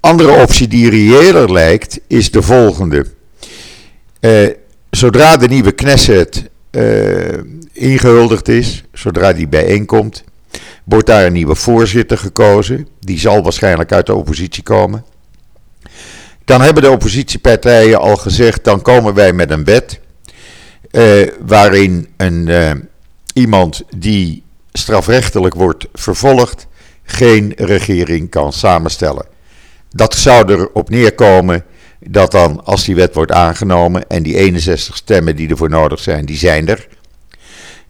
andere 0.00 0.42
optie 0.42 0.68
die 0.68 0.90
reëler 0.90 1.52
lijkt, 1.52 2.00
is 2.06 2.30
de 2.30 2.42
volgende. 2.42 3.06
Zodra 4.90 5.36
de 5.36 5.48
nieuwe 5.48 5.72
Knesset 5.72 6.48
ingehuldigd 7.72 8.48
is, 8.48 8.84
zodra 8.92 9.32
die 9.32 9.48
bijeenkomt, 9.48 10.24
wordt 10.84 11.06
daar 11.06 11.26
een 11.26 11.32
nieuwe 11.32 11.54
voorzitter 11.54 12.18
gekozen. 12.18 12.88
Die 13.00 13.18
zal 13.18 13.42
waarschijnlijk 13.42 13.92
uit 13.92 14.06
de 14.06 14.14
oppositie 14.14 14.62
komen. 14.62 15.04
Dan 16.44 16.60
hebben 16.60 16.82
de 16.82 16.90
oppositiepartijen 16.90 18.00
al 18.00 18.16
gezegd, 18.16 18.64
dan 18.64 18.82
komen 18.82 19.14
wij 19.14 19.32
met 19.32 19.50
een 19.50 19.64
wet 19.64 20.00
uh, 20.90 21.28
waarin 21.46 22.08
een, 22.16 22.88
iemand 23.32 23.82
die 23.96 24.42
strafrechtelijk 24.72 25.54
wordt 25.54 25.86
vervolgd 25.92 26.66
geen 27.02 27.52
regering 27.56 28.30
kan 28.30 28.52
samenstellen. 28.52 29.26
Dat 29.90 30.14
zou 30.14 30.52
erop 30.52 30.90
neerkomen 30.90 31.64
dat 32.00 32.30
dan, 32.30 32.64
als 32.64 32.84
die 32.84 32.94
wet 32.94 33.14
wordt 33.14 33.32
aangenomen 33.32 34.08
en 34.08 34.22
die 34.22 34.36
61 34.36 34.96
stemmen 34.96 35.36
die 35.36 35.48
ervoor 35.48 35.70
nodig 35.70 36.00
zijn, 36.00 36.24
die 36.24 36.36
zijn 36.36 36.68
er, 36.68 36.88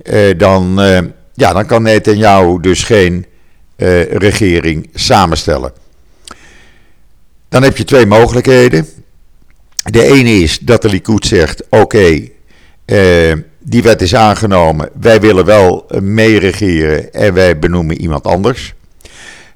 uh, 0.03 0.39
dan, 0.39 0.81
ja, 1.35 1.53
dan 1.53 1.67
kan 1.67 1.83
Netanyahu 1.83 2.61
dus 2.61 2.83
geen 2.83 3.27
regering 4.11 4.91
samenstellen. 4.95 5.73
Dan 7.55 7.63
heb 7.63 7.77
je 7.77 7.85
twee 7.85 8.07
mogelijkheden. 8.07 8.87
De 9.91 10.03
ene 10.03 10.31
is 10.31 10.59
dat 10.59 10.83
de 10.83 10.89
Likud 10.89 11.27
zegt: 11.27 11.63
oké, 11.69 11.81
okay, 11.81 12.33
die 13.59 13.83
wet 13.83 14.03
is 14.03 14.15
aangenomen, 14.15 14.89
wij 15.01 15.21
willen 15.21 15.45
wel 15.45 15.87
meeregeren 16.01 17.13
en 17.13 17.35
wij 17.35 17.59
benoemen 17.59 18.01
iemand 18.01 18.25
anders. 18.25 18.75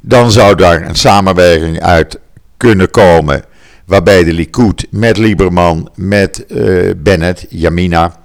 Dan 0.00 0.30
zou 0.30 0.54
daar 0.54 0.88
een 0.88 0.94
samenwerking 0.94 1.80
uit 1.80 2.18
kunnen 2.56 2.90
komen. 2.90 3.44
Waarbij 3.84 4.24
de 4.24 4.32
Likud 4.32 4.86
met 4.90 5.16
Lieberman, 5.16 5.90
met 5.94 6.44
uh, 6.48 6.90
Bennett, 6.96 7.46
Jamina. 7.48 8.20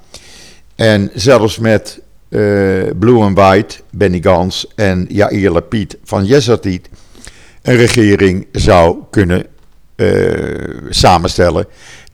En 0.75 1.11
zelfs 1.13 1.57
met 1.57 2.01
uh, 2.29 2.39
Blue 2.99 3.21
and 3.21 3.37
White, 3.37 3.75
Benny 3.91 4.19
Gans 4.21 4.67
en 4.75 5.05
Yair 5.09 5.51
Lapid 5.51 5.97
van 6.03 6.25
Yesatit. 6.25 6.89
een 7.61 7.75
regering 7.75 8.47
zou 8.51 8.97
kunnen 9.09 9.51
samenstellen. 10.89 11.65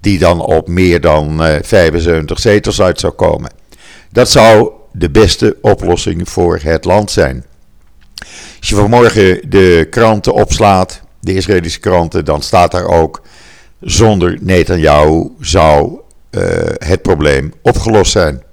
Die 0.02 0.20
dan 0.20 0.42
op 0.42 0.68
meer 0.68 1.02
dan 1.02 1.42
75 1.62 2.40
zetels 2.40 2.82
uit 2.82 3.00
zou 3.00 3.14
komen. 3.14 3.52
Dat 4.12 4.30
zou 4.30 4.72
de 4.92 5.10
beste 5.10 5.58
oplossing 5.62 6.30
voor 6.30 6.60
het 6.62 6.86
land 6.86 7.12
zijn. 7.12 7.46
Als 8.60 8.70
je 8.70 8.76
vanmorgen 8.76 9.50
de 9.50 9.88
kranten 9.90 10.34
opslaat, 10.34 11.02
de 11.20 11.34
Israëlische 11.34 11.80
kranten, 11.80 12.26
dan 12.26 12.42
staat 12.42 12.72
daar 12.72 12.86
ook: 12.86 13.22
zonder 13.80 14.38
Netanyahu 14.42 15.30
zou 15.40 16.00
uh, 16.32 16.44
het 16.78 17.02
probleem 17.02 17.54
opgelost 17.62 18.12
zijn. 18.12 18.44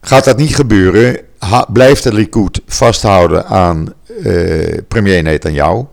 Gaat 0.00 0.24
dat 0.24 0.36
niet 0.36 0.54
gebeuren, 0.54 1.20
blijft 1.72 2.02
de 2.02 2.12
Likud 2.12 2.60
vasthouden 2.66 3.46
aan 3.46 3.94
uh, 4.08 4.78
premier 4.88 5.22
Netanyahu. 5.22 5.84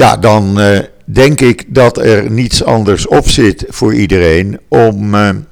Ja, 0.00 0.16
dan 0.16 0.60
uh, 0.60 0.78
denk 1.04 1.40
ik 1.40 1.64
dat 1.66 1.98
er 1.98 2.30
niets 2.30 2.64
anders 2.64 3.06
op 3.06 3.28
zit 3.28 3.64
voor 3.68 3.94
iedereen 3.94 4.60
om 4.68 5.14
een 5.14 5.46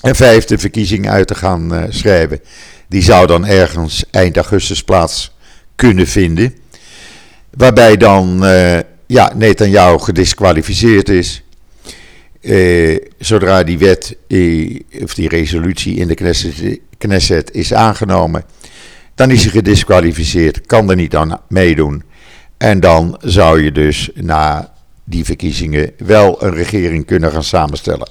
vijfde 0.00 0.58
verkiezing 0.58 1.08
uit 1.08 1.26
te 1.26 1.34
gaan 1.34 1.86
schrijven. 1.88 2.40
Die 2.88 3.02
zou 3.02 3.26
dan 3.26 3.46
ergens 3.46 4.04
eind 4.10 4.36
augustus 4.36 4.82
plaats 4.84 5.34
kunnen 5.76 6.06
vinden. 6.06 6.54
Waarbij 7.50 7.96
dan 7.96 8.40
ja, 9.06 9.32
Netanyahu 9.36 9.98
gedisqualificeerd 9.98 11.08
is. 11.08 11.42
Zodra 13.18 13.62
die 13.62 13.78
wet 13.78 14.16
of 15.02 15.14
die 15.14 15.28
resolutie 15.28 15.96
in 15.96 16.08
de 16.08 16.14
Knesset, 16.14 16.78
Knesset, 16.98 17.54
is 17.54 17.74
aangenomen, 17.74 18.44
dan 19.14 19.30
is 19.30 19.42
hij 19.42 19.50
gedisqualificeerd, 19.50 20.66
kan 20.66 20.90
er 20.90 20.96
niet 20.96 21.16
aan 21.16 21.40
meedoen. 21.48 22.02
En 22.60 22.80
dan 22.80 23.16
zou 23.20 23.62
je 23.62 23.72
dus 23.72 24.10
na 24.14 24.72
die 25.04 25.24
verkiezingen 25.24 25.92
wel 25.96 26.42
een 26.42 26.54
regering 26.54 27.06
kunnen 27.06 27.32
gaan 27.32 27.44
samenstellen. 27.44 28.08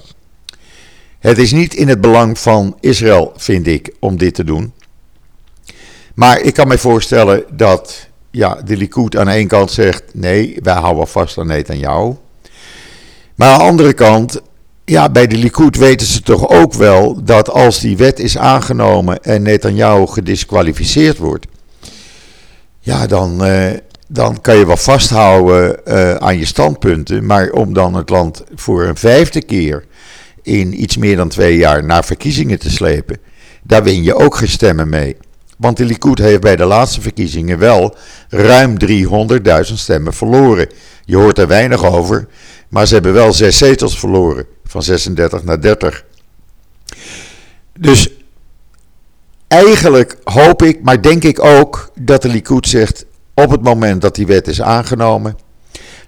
Het 1.18 1.38
is 1.38 1.52
niet 1.52 1.74
in 1.74 1.88
het 1.88 2.00
belang 2.00 2.38
van 2.38 2.76
Israël, 2.80 3.32
vind 3.36 3.66
ik, 3.66 3.94
om 3.98 4.16
dit 4.16 4.34
te 4.34 4.44
doen. 4.44 4.72
Maar 6.14 6.40
ik 6.40 6.54
kan 6.54 6.68
me 6.68 6.78
voorstellen 6.78 7.44
dat 7.50 8.08
ja, 8.30 8.54
de 8.64 8.76
Likud 8.76 9.16
aan 9.16 9.26
de 9.26 9.32
ene 9.32 9.46
kant 9.48 9.70
zegt: 9.70 10.02
nee, 10.12 10.56
wij 10.62 10.74
houden 10.74 11.08
vast 11.08 11.38
aan 11.38 11.78
jou. 11.78 12.14
Maar 13.34 13.48
aan 13.48 13.58
de 13.58 13.64
andere 13.64 13.92
kant, 13.92 14.40
ja, 14.84 15.08
bij 15.08 15.26
de 15.26 15.36
Likud 15.36 15.76
weten 15.76 16.06
ze 16.06 16.22
toch 16.22 16.48
ook 16.48 16.74
wel 16.74 17.24
dat 17.24 17.50
als 17.50 17.80
die 17.80 17.96
wet 17.96 18.18
is 18.18 18.38
aangenomen 18.38 19.22
en 19.22 19.42
Netanyahu 19.42 20.06
gedisqualificeerd 20.06 21.18
wordt, 21.18 21.46
ja, 22.80 23.06
dan, 23.06 23.46
uh, 23.46 23.70
dan 24.12 24.40
kan 24.40 24.56
je 24.56 24.66
wel 24.66 24.76
vasthouden 24.76 25.80
uh, 25.88 26.14
aan 26.14 26.38
je 26.38 26.44
standpunten. 26.44 27.26
Maar 27.26 27.50
om 27.50 27.74
dan 27.74 27.94
het 27.94 28.08
land 28.08 28.44
voor 28.54 28.84
een 28.84 28.96
vijfde 28.96 29.42
keer 29.42 29.84
in 30.42 30.82
iets 30.82 30.96
meer 30.96 31.16
dan 31.16 31.28
twee 31.28 31.56
jaar 31.56 31.84
naar 31.84 32.04
verkiezingen 32.04 32.58
te 32.58 32.70
slepen, 32.70 33.18
daar 33.62 33.82
win 33.82 34.02
je 34.02 34.14
ook 34.14 34.36
geen 34.36 34.48
stemmen 34.48 34.88
mee. 34.88 35.16
Want 35.58 35.76
de 35.76 35.84
Likud 35.84 36.18
heeft 36.18 36.40
bij 36.40 36.56
de 36.56 36.64
laatste 36.64 37.00
verkiezingen 37.00 37.58
wel 37.58 37.96
ruim 38.28 38.76
300.000 38.86 39.74
stemmen 39.74 40.12
verloren. 40.12 40.68
Je 41.04 41.16
hoort 41.16 41.38
er 41.38 41.46
weinig 41.46 41.84
over, 41.84 42.28
maar 42.68 42.86
ze 42.86 42.94
hebben 42.94 43.12
wel 43.12 43.32
zes 43.32 43.58
zetels 43.58 43.98
verloren, 43.98 44.46
van 44.64 44.82
36 44.82 45.44
naar 45.44 45.60
30. 45.60 46.04
Dus 47.78 48.10
eigenlijk 49.48 50.16
hoop 50.24 50.62
ik, 50.62 50.82
maar 50.82 51.02
denk 51.02 51.24
ik 51.24 51.44
ook, 51.44 51.90
dat 52.00 52.22
de 52.22 52.28
Likud 52.28 52.68
zegt 52.68 53.04
op 53.34 53.50
het 53.50 53.62
moment 53.62 54.00
dat 54.00 54.14
die 54.14 54.26
wet 54.26 54.48
is 54.48 54.62
aangenomen, 54.62 55.36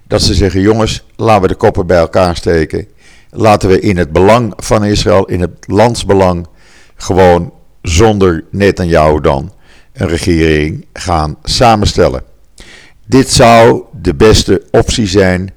dat 0.07 0.21
ze 0.21 0.33
zeggen: 0.33 0.61
jongens, 0.61 1.05
laten 1.15 1.41
we 1.41 1.47
de 1.47 1.55
koppen 1.55 1.87
bij 1.87 1.97
elkaar 1.97 2.35
steken. 2.35 2.87
Laten 3.29 3.69
we 3.69 3.79
in 3.79 3.97
het 3.97 4.11
belang 4.11 4.53
van 4.57 4.85
Israël, 4.85 5.25
in 5.25 5.41
het 5.41 5.67
landsbelang, 5.67 6.47
gewoon 6.95 7.53
zonder 7.81 8.43
Netanyahu 8.51 9.21
dan 9.21 9.53
een 9.93 10.07
regering 10.07 10.85
gaan 10.93 11.37
samenstellen. 11.43 12.23
Dit 13.05 13.29
zou 13.29 13.83
de 14.01 14.15
beste 14.15 14.63
optie 14.71 15.07
zijn. 15.07 15.53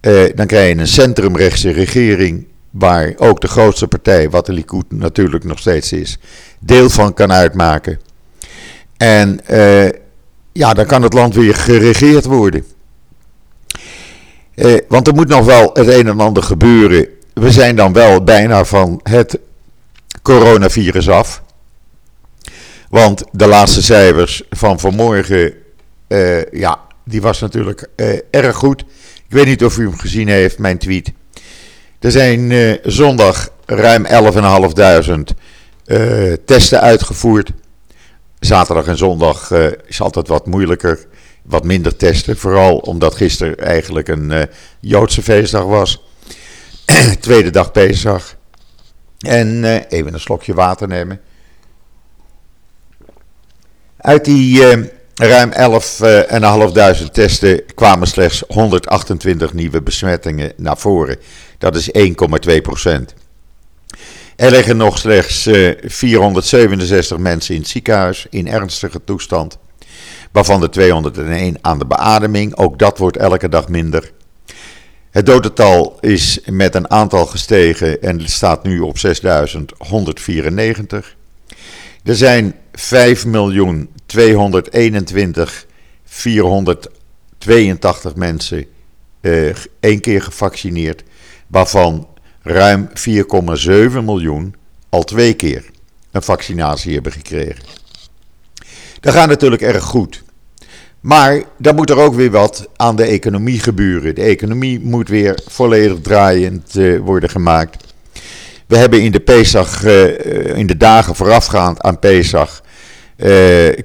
Eh, 0.00 0.22
dan 0.34 0.46
krijg 0.46 0.74
je 0.74 0.80
een 0.80 0.86
centrumrechtse 0.86 1.70
regering 1.70 2.46
waar 2.70 3.12
ook 3.16 3.40
de 3.40 3.48
grootste 3.48 3.88
partij, 3.88 4.30
wat 4.30 4.46
de 4.46 4.52
Likud 4.52 4.84
natuurlijk 4.88 5.44
nog 5.44 5.58
steeds 5.58 5.92
is, 5.92 6.18
deel 6.58 6.90
van 6.90 7.14
kan 7.14 7.32
uitmaken. 7.32 8.00
En 8.96 9.46
eh, 9.46 9.88
ja, 10.52 10.74
dan 10.74 10.86
kan 10.86 11.02
het 11.02 11.12
land 11.12 11.34
weer 11.34 11.54
geregeerd 11.54 12.24
worden. 12.24 12.64
Eh, 14.54 14.78
want 14.88 15.06
er 15.06 15.14
moet 15.14 15.28
nog 15.28 15.44
wel 15.44 15.70
het 15.72 15.86
een 15.86 16.06
en 16.06 16.20
ander 16.20 16.42
gebeuren. 16.42 17.08
We 17.34 17.50
zijn 17.50 17.76
dan 17.76 17.92
wel 17.92 18.24
bijna 18.24 18.64
van 18.64 19.00
het 19.02 19.38
coronavirus 20.22 21.08
af. 21.08 21.42
Want 22.88 23.24
de 23.32 23.46
laatste 23.46 23.82
cijfers 23.82 24.42
van 24.50 24.80
vanmorgen, 24.80 25.52
uh, 26.08 26.44
ja, 26.52 26.80
die 27.04 27.20
was 27.20 27.40
natuurlijk 27.40 27.88
uh, 27.96 28.18
erg 28.30 28.56
goed. 28.56 28.80
Ik 29.28 29.36
weet 29.36 29.46
niet 29.46 29.64
of 29.64 29.78
u 29.78 29.82
hem 29.82 29.98
gezien 29.98 30.28
heeft, 30.28 30.58
mijn 30.58 30.78
tweet. 30.78 31.12
Er 31.98 32.10
zijn 32.10 32.50
uh, 32.50 32.74
zondag 32.82 33.48
ruim 33.66 34.06
11.500 34.06 34.10
testen 36.44 36.80
uitgevoerd. 36.80 37.50
Zaterdag 38.40 38.86
en 38.86 38.96
zondag 38.96 39.50
is 39.86 40.00
altijd 40.00 40.28
wat 40.28 40.46
moeilijker, 40.46 41.06
wat 41.42 41.64
minder 41.64 41.96
testen. 41.96 42.36
Vooral 42.36 42.76
omdat 42.76 43.14
gisteren 43.14 43.58
eigenlijk 43.58 44.08
een 44.08 44.48
Joodse 44.80 45.22
feestdag 45.22 45.64
was. 45.64 46.04
Tweede 47.20 47.50
dag 47.50 47.72
Pesach. 47.72 48.36
En 49.18 49.64
even 49.88 50.14
een 50.14 50.20
slokje 50.20 50.54
water 50.54 50.88
nemen. 50.88 51.20
Uit 53.96 54.24
die 54.24 54.62
ruim 55.20 55.52
11.500 55.52 55.56
uh, 56.76 56.90
testen 57.12 57.62
kwamen 57.74 58.06
slechts 58.06 58.42
128 58.48 59.52
nieuwe 59.52 59.82
besmettingen 59.82 60.52
naar 60.56 60.78
voren. 60.78 61.16
Dat 61.58 61.76
is 61.76 61.90
1,2 61.98 62.60
procent. 62.62 63.14
Er 64.40 64.50
liggen 64.50 64.76
nog 64.76 64.98
slechts 64.98 65.46
uh, 65.46 65.68
eh, 65.68 65.76
467 65.84 67.18
mensen 67.18 67.54
in 67.54 67.60
het 67.60 67.70
ziekenhuis 67.70 68.26
in 68.30 68.48
ernstige 68.48 69.04
toestand, 69.04 69.58
waarvan 70.32 70.60
de 70.60 70.68
201 70.68 71.58
aan 71.60 71.78
de 71.78 71.86
beademing. 71.86 72.56
Ook 72.56 72.78
dat 72.78 72.98
wordt 72.98 73.16
elke 73.16 73.48
dag 73.48 73.68
minder. 73.68 74.12
Het 75.10 75.26
dodental 75.26 75.98
is 76.00 76.40
met 76.46 76.74
een 76.74 76.90
aantal 76.90 77.26
gestegen 77.26 78.02
en 78.02 78.28
staat 78.28 78.62
nu 78.62 78.80
op 78.80 78.98
6194. 78.98 81.16
Er 82.04 82.16
zijn 82.16 82.54
5 82.72 83.26
miljoen 83.26 83.90
221 84.06 85.66
482 86.04 88.14
mensen 88.14 88.66
uh, 89.20 89.54
één 89.80 90.00
keer 90.00 90.22
gevaccineerd, 90.22 91.02
waarvan 91.46 92.08
ruim 92.42 92.88
4,7 92.88 94.04
miljoen 94.04 94.54
al 94.88 95.04
twee 95.04 95.34
keer 95.34 95.64
een 96.10 96.22
vaccinatie 96.22 96.94
hebben 96.94 97.12
gekregen. 97.12 97.64
Dat 99.00 99.14
gaat 99.14 99.28
natuurlijk 99.28 99.62
erg 99.62 99.84
goed. 99.84 100.22
Maar 101.00 101.42
dan 101.58 101.74
moet 101.74 101.90
er 101.90 101.98
ook 101.98 102.14
weer 102.14 102.30
wat 102.30 102.68
aan 102.76 102.96
de 102.96 103.04
economie 103.04 103.60
gebeuren. 103.60 104.14
De 104.14 104.22
economie 104.22 104.80
moet 104.80 105.08
weer 105.08 105.38
volledig 105.46 106.00
draaiend 106.00 106.76
uh, 106.76 107.00
worden 107.00 107.30
gemaakt. 107.30 107.84
We 108.66 108.76
hebben 108.76 109.02
in 109.02 109.12
de 109.12 109.20
Pesach, 109.20 109.84
uh, 109.84 110.56
in 110.56 110.66
de 110.66 110.76
dagen 110.76 111.14
voorafgaand 111.14 111.80
aan 111.80 111.98
Pesach, 111.98 112.62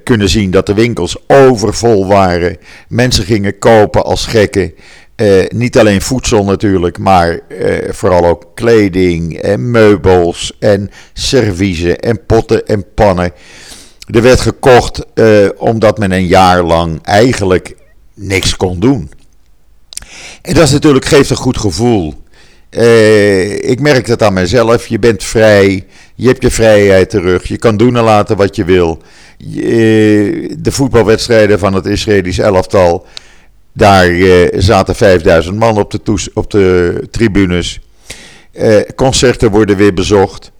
kunnen 0.04 0.28
zien 0.28 0.50
dat 0.50 0.66
de 0.66 0.74
winkels 0.74 1.16
overvol 1.26 2.06
waren. 2.06 2.56
Mensen 2.88 3.24
gingen 3.24 3.58
kopen 3.58 4.04
als 4.04 4.26
gekken. 4.26 4.74
Uh, 5.16 5.44
niet 5.48 5.78
alleen 5.78 6.02
voedsel 6.02 6.44
natuurlijk, 6.44 6.98
maar 6.98 7.40
vooral 7.88 8.24
ook 8.26 8.46
kleding 8.54 9.36
en 9.36 9.70
meubels 9.70 10.56
en 10.58 10.90
serviezen 11.12 12.00
en 12.00 12.26
potten 12.26 12.66
en 12.66 12.84
pannen. 12.94 13.32
Er 14.10 14.22
werd 14.22 14.40
gekocht 14.40 15.04
omdat 15.56 15.98
men 15.98 16.12
een 16.12 16.26
jaar 16.26 16.62
lang 16.62 17.02
eigenlijk 17.02 17.76
niks 18.14 18.56
kon 18.56 18.80
doen. 18.80 19.10
En 20.42 20.54
dat 20.54 20.64
is 20.64 20.72
natuurlijk, 20.72 21.04
geeft 21.04 21.30
een 21.30 21.36
goed 21.36 21.58
gevoel. 21.58 22.14
Ik 23.60 23.80
merk 23.80 24.06
dat 24.06 24.22
aan 24.22 24.32
mezelf. 24.32 24.86
Je 24.86 24.98
bent 24.98 25.24
vrij. 25.24 25.86
Je 26.14 26.26
hebt 26.26 26.42
je 26.42 26.50
vrijheid 26.50 27.10
terug. 27.10 27.48
Je 27.48 27.56
kan 27.56 27.76
doen 27.76 27.96
en 27.96 28.02
laten 28.02 28.36
wat 28.36 28.56
je 28.56 28.64
wil. 28.64 28.98
De 30.58 30.72
voetbalwedstrijden 30.72 31.58
van 31.58 31.74
het 31.74 31.86
Israëlisch 31.86 32.38
elftal. 32.38 33.06
Daar 33.76 34.08
uh, 34.08 34.48
zaten 34.54 34.94
5000 34.94 35.56
man 35.58 35.78
op 35.78 35.90
de, 35.90 36.30
op 36.34 36.50
de 36.50 37.02
tribunes. 37.10 37.80
concerten 38.94 39.50
worden 39.50 39.76
weer 39.76 39.94
bezocht. 39.94 40.52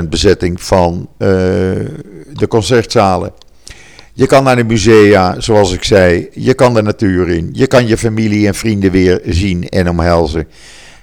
75% 0.00 0.08
bezetting 0.08 0.62
van 0.62 1.08
de 1.18 2.46
concertzalen. 2.48 3.32
Je 4.18 4.26
kan 4.26 4.44
naar 4.44 4.56
de 4.56 4.64
musea, 4.64 5.40
zoals 5.40 5.72
ik 5.72 5.84
zei. 5.84 6.28
Je 6.32 6.54
kan 6.54 6.74
de 6.74 6.82
natuur 6.82 7.28
in. 7.28 7.48
Je 7.52 7.66
kan 7.66 7.86
je 7.86 7.96
familie 7.98 8.46
en 8.46 8.54
vrienden 8.54 8.90
weer 8.90 9.20
zien 9.24 9.68
en 9.68 9.88
omhelzen. 9.88 10.48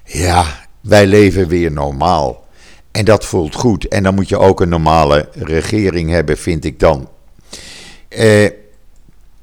Ja, 0.04 0.46
wij 0.82 1.08
leven 1.08 1.48
weer 1.48 1.72
normaal. 1.72 2.48
En 2.92 3.06
dat 3.06 3.26
voelt 3.26 3.56
goed. 3.56 3.88
En 3.88 4.04
dan 4.04 4.16
moet 4.16 4.30
je 4.30 4.38
ook 4.38 4.62
een 4.62 4.70
normale 4.70 5.30
regering 5.34 6.10
hebben, 6.10 6.38
vind 6.38 6.66
ik 6.66 6.80
dan. 6.80 7.10
Eh, 8.10 8.50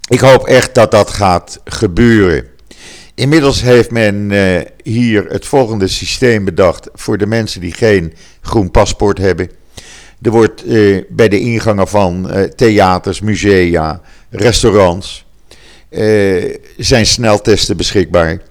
ik 0.08 0.20
hoop 0.20 0.46
echt 0.46 0.74
dat 0.74 0.90
dat 0.90 1.10
gaat 1.10 1.60
gebeuren. 1.64 2.44
Inmiddels 3.14 3.62
heeft 3.62 3.90
men 3.90 4.30
eh, 4.30 4.60
hier 4.82 5.24
het 5.28 5.46
volgende 5.46 5.88
systeem 5.88 6.44
bedacht 6.44 6.88
voor 6.94 7.18
de 7.18 7.26
mensen 7.26 7.60
die 7.60 7.72
geen 7.72 8.12
groen 8.40 8.70
paspoort 8.70 9.18
hebben. 9.18 9.50
Er 10.22 10.30
wordt 10.30 10.64
eh, 10.64 11.02
bij 11.08 11.28
de 11.28 11.40
ingangen 11.40 11.88
van 11.88 12.30
eh, 12.30 12.42
theaters, 12.42 13.20
musea, 13.20 14.00
restaurants 14.30 15.24
zijn 16.76 17.06
sneltesten 17.06 17.76
beschikbaar. 17.76 18.42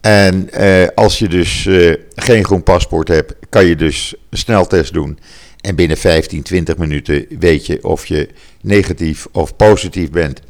En 0.00 0.50
als 0.94 1.18
je 1.18 1.28
dus 1.28 1.68
geen 2.14 2.44
groen 2.44 2.62
paspoort 2.62 3.08
hebt, 3.08 3.34
kan 3.48 3.64
je 3.64 3.76
dus 3.76 4.14
een 4.30 4.38
sneltest 4.38 4.92
doen. 4.92 5.18
En 5.60 5.74
binnen 5.74 5.96
15, 5.96 6.42
20 6.42 6.76
minuten 6.76 7.26
weet 7.38 7.66
je 7.66 7.84
of 7.84 8.06
je 8.06 8.28
negatief 8.60 9.26
of 9.32 9.56
positief 9.56 10.10
bent. 10.10 10.40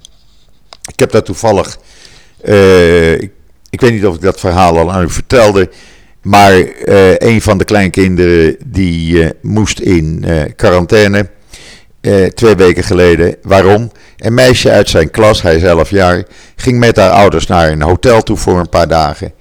Ik 0.93 0.99
heb 0.99 1.11
dat 1.11 1.25
toevallig. 1.25 1.79
Uh, 2.45 3.13
ik, 3.71 3.81
weet 3.81 3.93
niet 3.93 4.07
of 4.07 4.15
ik 4.15 4.21
dat 4.21 4.41
verhaal 4.41 4.79
al 4.79 4.93
aan 4.93 5.03
u 5.03 5.11
vertelde. 5.11 5.71
Maar 6.23 6.55
uh, 6.55 7.17
een 7.17 7.43
van 7.43 7.59
de 7.59 7.65
kleinkinderen 7.65 8.57
die 8.65 9.13
uh, 9.13 9.31
moest 9.43 9.81
in 9.81 10.25
quarantaine 10.57 11.29
twee 12.35 12.55
weken 12.55 12.85
geleden. 12.85 13.37
Waarom? 13.43 13.91
Een 14.17 14.35
meisje 14.35 14.71
uit 14.71 14.89
zijn 14.89 15.11
klas, 15.11 15.43
hij 15.43 15.57
is 15.57 15.63
11 15.63 15.91
jaar, 15.91 16.25
ging 16.57 16.79
met 16.79 16.97
haar 16.97 17.11
ouders 17.11 17.47
naar 17.47 17.71
een 17.71 17.83
hotel 17.83 18.23
toe 18.23 18.37
voor 18.37 18.59
een 18.59 18.69
paar 18.69 18.89
dagen. 18.89 19.33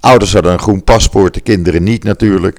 Ouders 0.00 0.32
hadden 0.32 0.52
een 0.52 0.58
groen 0.58 0.84
paspoort, 0.84 1.34
de 1.34 1.40
kinderen 1.40 1.82
niet 1.82 2.04
natuurlijk. 2.04 2.58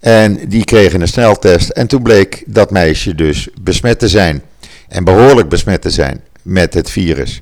En 0.00 0.48
die 0.48 0.64
kregen 0.64 1.00
een 1.00 1.08
sneltest 1.08 1.68
en 1.68 1.86
toen 1.86 2.02
bleek 2.02 2.42
dat 2.46 2.70
meisje 2.70 3.14
dus 3.14 3.48
besmet 3.60 3.98
te 3.98 4.08
zijn. 4.08 4.42
En 4.88 5.04
behoorlijk 5.04 5.48
besmet 5.48 5.82
te 5.82 5.90
zijn 5.90 6.20
met 6.42 6.74
het 6.74 6.90
virus. 6.90 7.40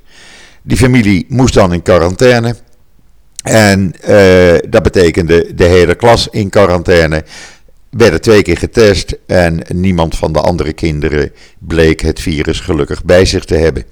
Die 0.63 0.77
familie 0.77 1.27
moest 1.29 1.55
dan 1.55 1.73
in 1.73 1.83
quarantaine. 1.83 2.57
En 3.43 3.95
uh, 4.09 4.59
dat 4.69 4.83
betekende 4.83 5.55
de 5.55 5.65
hele 5.65 5.95
klas 5.95 6.29
in 6.29 6.49
quarantaine. 6.49 7.25
Werden 7.91 8.21
twee 8.21 8.43
keer 8.43 8.59
getest 8.59 9.17
en 9.27 9.63
niemand 9.69 10.17
van 10.17 10.33
de 10.33 10.41
andere 10.41 10.73
kinderen 10.73 11.33
bleek 11.59 12.01
het 12.01 12.21
virus 12.21 12.61
gelukkig 12.61 13.05
bij 13.05 13.25
zich 13.25 13.45
te 13.45 13.57
hebben. 13.57 13.85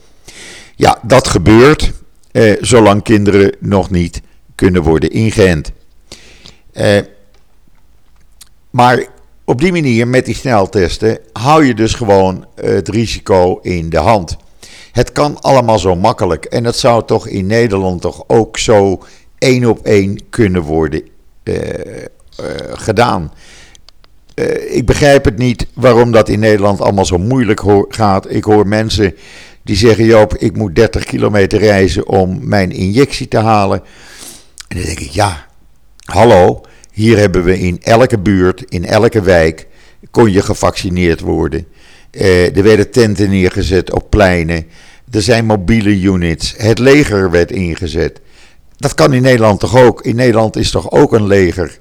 Ja, 0.77 0.99
dat 1.03 1.29
gebeurt 1.29 1.93
eh, 2.33 2.53
zolang 2.61 3.03
kinderen 3.03 3.57
nog 3.61 3.91
niet 3.91 4.21
kunnen 4.55 4.83
worden 4.83 5.11
ingeënt. 5.11 5.73
Eh, 6.73 6.99
maar 8.71 9.07
op 9.45 9.61
die 9.61 9.73
manier, 9.73 10.09
met 10.09 10.25
die 10.25 10.35
sneltesten, 10.35 11.19
hou 11.33 11.67
je 11.67 11.75
dus 11.75 11.95
gewoon 11.95 12.47
het 12.55 12.89
risico 12.89 13.59
in 13.63 13.91
de 13.91 13.99
hand. 13.99 14.37
Het 14.99 15.13
kan 15.13 15.41
allemaal 15.41 15.79
zo 15.79 15.97
makkelijk. 15.97 16.45
En 16.45 16.63
dat 16.63 16.77
zou 16.77 17.05
toch 17.07 17.27
in 17.27 17.47
Nederland 17.47 18.01
toch 18.01 18.25
ook 18.27 18.59
zo 18.59 19.03
één 19.39 19.65
op 19.65 19.79
één 19.87 20.29
kunnen 20.31 20.63
worden 20.63 21.03
uh, 21.45 21.55
uh, 21.55 21.65
gedaan. 22.73 23.33
Uh, 24.35 24.75
ik 24.75 24.87
begrijp 24.87 25.25
het 25.25 25.39
niet 25.39 25.67
waarom 25.75 26.13
dat 26.13 26.29
in 26.29 26.39
Nederland 26.39 26.81
allemaal 26.81 27.05
zo 27.05 27.19
moeilijk 27.19 27.63
gaat. 27.89 28.31
Ik 28.31 28.45
hoor 28.45 28.67
mensen 28.67 29.15
die 29.63 29.77
zeggen: 29.77 30.05
Joop, 30.05 30.35
ik 30.37 30.57
moet 30.57 30.75
30 30.75 31.05
kilometer 31.05 31.59
reizen 31.59 32.09
om 32.09 32.49
mijn 32.49 32.73
injectie 32.73 33.29
te 33.29 33.39
halen. 33.39 33.83
En 34.69 34.77
dan 34.77 34.87
denk 34.87 35.01
ik: 35.01 35.11
ja, 35.11 35.47
hallo. 36.05 36.61
Hier 36.93 37.19
hebben 37.19 37.45
we 37.45 37.59
in 37.59 37.79
elke 37.83 38.19
buurt, 38.19 38.65
in 38.69 38.85
elke 38.85 39.23
wijk, 39.23 39.67
kon 40.11 40.33
je 40.33 40.43
gevaccineerd 40.43 41.21
worden. 41.21 41.67
Er 42.11 42.63
werden 42.63 42.91
tenten 42.91 43.31
neergezet 43.31 43.93
op 43.93 44.11
pleinen. 44.11 44.67
Er 45.11 45.23
zijn 45.23 45.47
mobiele 45.47 46.01
units. 46.01 46.55
Het 46.57 46.79
leger 46.79 47.31
werd 47.31 47.51
ingezet. 47.51 48.21
Dat 48.77 48.95
kan 48.95 49.13
in 49.13 49.23
Nederland 49.23 49.61
toch 49.61 49.77
ook? 49.77 50.03
In 50.03 50.17
Nederland 50.17 50.57
is 50.57 50.71
toch 50.71 50.91
ook 50.91 51.13
een 51.13 51.27
leger? 51.27 51.79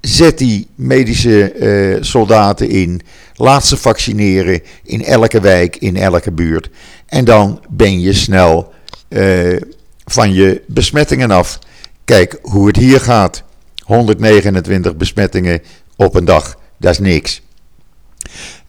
Zet 0.00 0.38
die 0.38 0.66
medische 0.74 1.54
uh, 1.54 2.02
soldaten 2.02 2.68
in. 2.68 3.00
Laat 3.34 3.66
ze 3.66 3.76
vaccineren 3.76 4.62
in 4.82 5.04
elke 5.04 5.40
wijk, 5.40 5.76
in 5.76 5.96
elke 5.96 6.32
buurt. 6.32 6.70
En 7.06 7.24
dan 7.24 7.60
ben 7.68 8.00
je 8.00 8.12
snel 8.12 8.72
uh, 9.08 9.60
van 10.04 10.32
je 10.32 10.62
besmettingen 10.66 11.30
af. 11.30 11.58
Kijk 12.04 12.38
hoe 12.42 12.66
het 12.66 12.76
hier 12.76 13.00
gaat. 13.00 13.42
129 13.84 14.96
besmettingen 14.96 15.62
op 15.96 16.14
een 16.14 16.24
dag. 16.24 16.58
Dat 16.76 16.92
is 16.92 16.98
niks. 16.98 17.42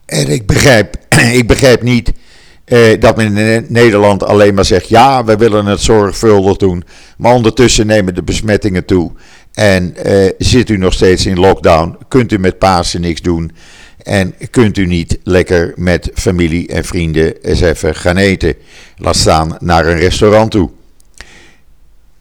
En 0.06 0.28
ik 0.28 0.46
begrijp, 0.46 0.96
ik 1.40 1.48
begrijp 1.48 1.82
niet 1.82 2.12
eh, 2.72 3.00
dat 3.00 3.16
men 3.16 3.38
in 3.38 3.66
Nederland 3.68 4.24
alleen 4.24 4.54
maar 4.54 4.66
zegt: 4.66 4.90
ja, 4.90 5.24
we 5.24 5.36
willen 5.36 5.66
het 5.66 5.82
zorgvuldig 5.82 6.58
doen. 6.58 6.84
Maar 7.18 7.34
ondertussen 7.34 7.88
nemen 7.88 8.16
de 8.16 8.24
besmettingen 8.24 8.86
toe. 8.86 9.12
En 9.54 9.96
eh, 9.96 10.30
zit 10.38 10.70
u 10.70 10.78
nog 10.78 10.94
steeds 10.94 11.26
in 11.26 11.40
lockdown? 11.40 11.98
Kunt 12.08 12.32
u 12.32 12.40
met 12.40 12.58
Pasen 12.58 13.02
niks 13.02 13.22
doen? 13.22 13.52
En 14.04 14.34
kunt 14.50 14.78
u 14.78 14.86
niet 14.86 15.18
lekker 15.24 15.74
met 15.76 16.10
familie 16.14 16.68
en 16.68 16.86
vrienden 16.86 17.42
eens 17.42 17.62
even 17.62 17.96
gaan 17.96 18.18
eten? 18.18 18.56
Laat 18.98 19.16
staan 19.16 19.58
naar 19.60 19.86
een 19.86 20.00
restaurant 20.00 20.52
toe. 20.52 20.70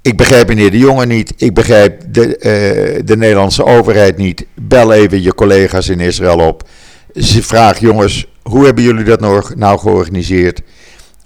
Ik 0.02 0.16
begrijp 0.16 0.48
meneer 0.48 0.70
de 0.70 0.78
Jonge 0.78 1.06
niet. 1.06 1.32
Ik 1.36 1.54
begrijp 1.54 2.02
de, 2.08 2.26
uh, 2.26 3.02
de 3.04 3.16
Nederlandse 3.16 3.64
overheid 3.64 4.16
niet. 4.16 4.46
Bel 4.54 4.92
even 4.92 5.22
je 5.22 5.34
collega's 5.34 5.88
in 5.88 6.00
Israël 6.00 6.38
op. 6.38 6.68
Ze 7.14 7.42
vraag 7.42 7.80
jongens, 7.80 8.26
hoe 8.50 8.64
hebben 8.64 8.84
jullie 8.84 9.04
dat 9.04 9.20
nou 9.56 9.78
georganiseerd? 9.78 10.62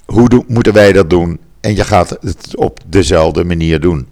Hoe 0.05 0.45
moeten 0.47 0.73
wij 0.73 0.93
dat 0.93 1.11
doen? 1.11 1.39
En 1.61 1.77
je 1.77 1.85
gaat 1.85 2.09
het 2.21 2.57
op 2.57 2.81
dezelfde 2.87 3.45
manier 3.45 3.81
doen. 3.81 4.07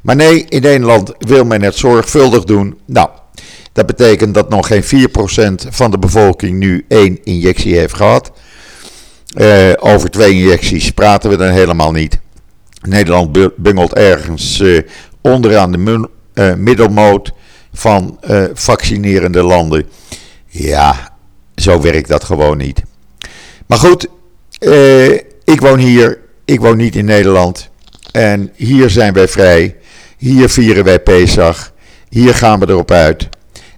Maar 0.00 0.16
nee, 0.16 0.44
in 0.48 0.62
Nederland 0.62 1.12
wil 1.18 1.44
men 1.44 1.62
het 1.62 1.76
zorgvuldig 1.76 2.44
doen. 2.44 2.78
Nou, 2.86 3.08
dat 3.72 3.86
betekent 3.86 4.34
dat 4.34 4.48
nog 4.48 4.66
geen 4.66 4.84
4% 4.84 5.68
van 5.68 5.90
de 5.90 5.98
bevolking 5.98 6.58
nu 6.58 6.84
één 6.88 7.18
injectie 7.24 7.76
heeft 7.76 7.94
gehad. 7.94 8.32
Uh, 9.36 9.72
over 9.76 10.10
twee 10.10 10.32
injecties 10.32 10.90
praten 10.90 11.30
we 11.30 11.36
dan 11.36 11.48
helemaal 11.48 11.92
niet. 11.92 12.18
Nederland 12.82 13.56
bungelt 13.56 13.94
ergens 13.94 14.60
uh, 14.60 14.80
onderaan 15.20 15.72
de 15.72 16.08
uh, 16.34 16.54
middelmoot 16.54 17.32
van 17.72 18.18
vaccinerende 18.54 19.42
landen. 19.42 19.86
Ja, 20.46 21.13
zo 21.56 21.80
werkt 21.80 22.08
dat 22.08 22.24
gewoon 22.24 22.56
niet. 22.56 22.82
Maar 23.66 23.78
goed, 23.78 24.06
eh, 24.58 25.12
ik 25.44 25.60
woon 25.60 25.78
hier, 25.78 26.18
ik 26.44 26.60
woon 26.60 26.76
niet 26.76 26.96
in 26.96 27.04
Nederland. 27.04 27.70
En 28.12 28.50
hier 28.54 28.90
zijn 28.90 29.12
wij 29.12 29.28
vrij. 29.28 29.76
Hier 30.18 30.48
vieren 30.48 30.84
wij 30.84 31.00
Pesach. 31.00 31.72
Hier 32.08 32.34
gaan 32.34 32.60
we 32.60 32.68
erop 32.68 32.90
uit. 32.90 33.28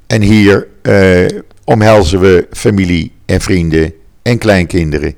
En 0.07 0.23
hier 0.23 0.67
eh, 0.83 1.27
omhelzen 1.65 2.21
we 2.21 2.47
familie 2.53 3.12
en 3.27 3.41
vrienden 3.41 3.93
en 4.23 4.39
kleinkinderen. 4.39 5.15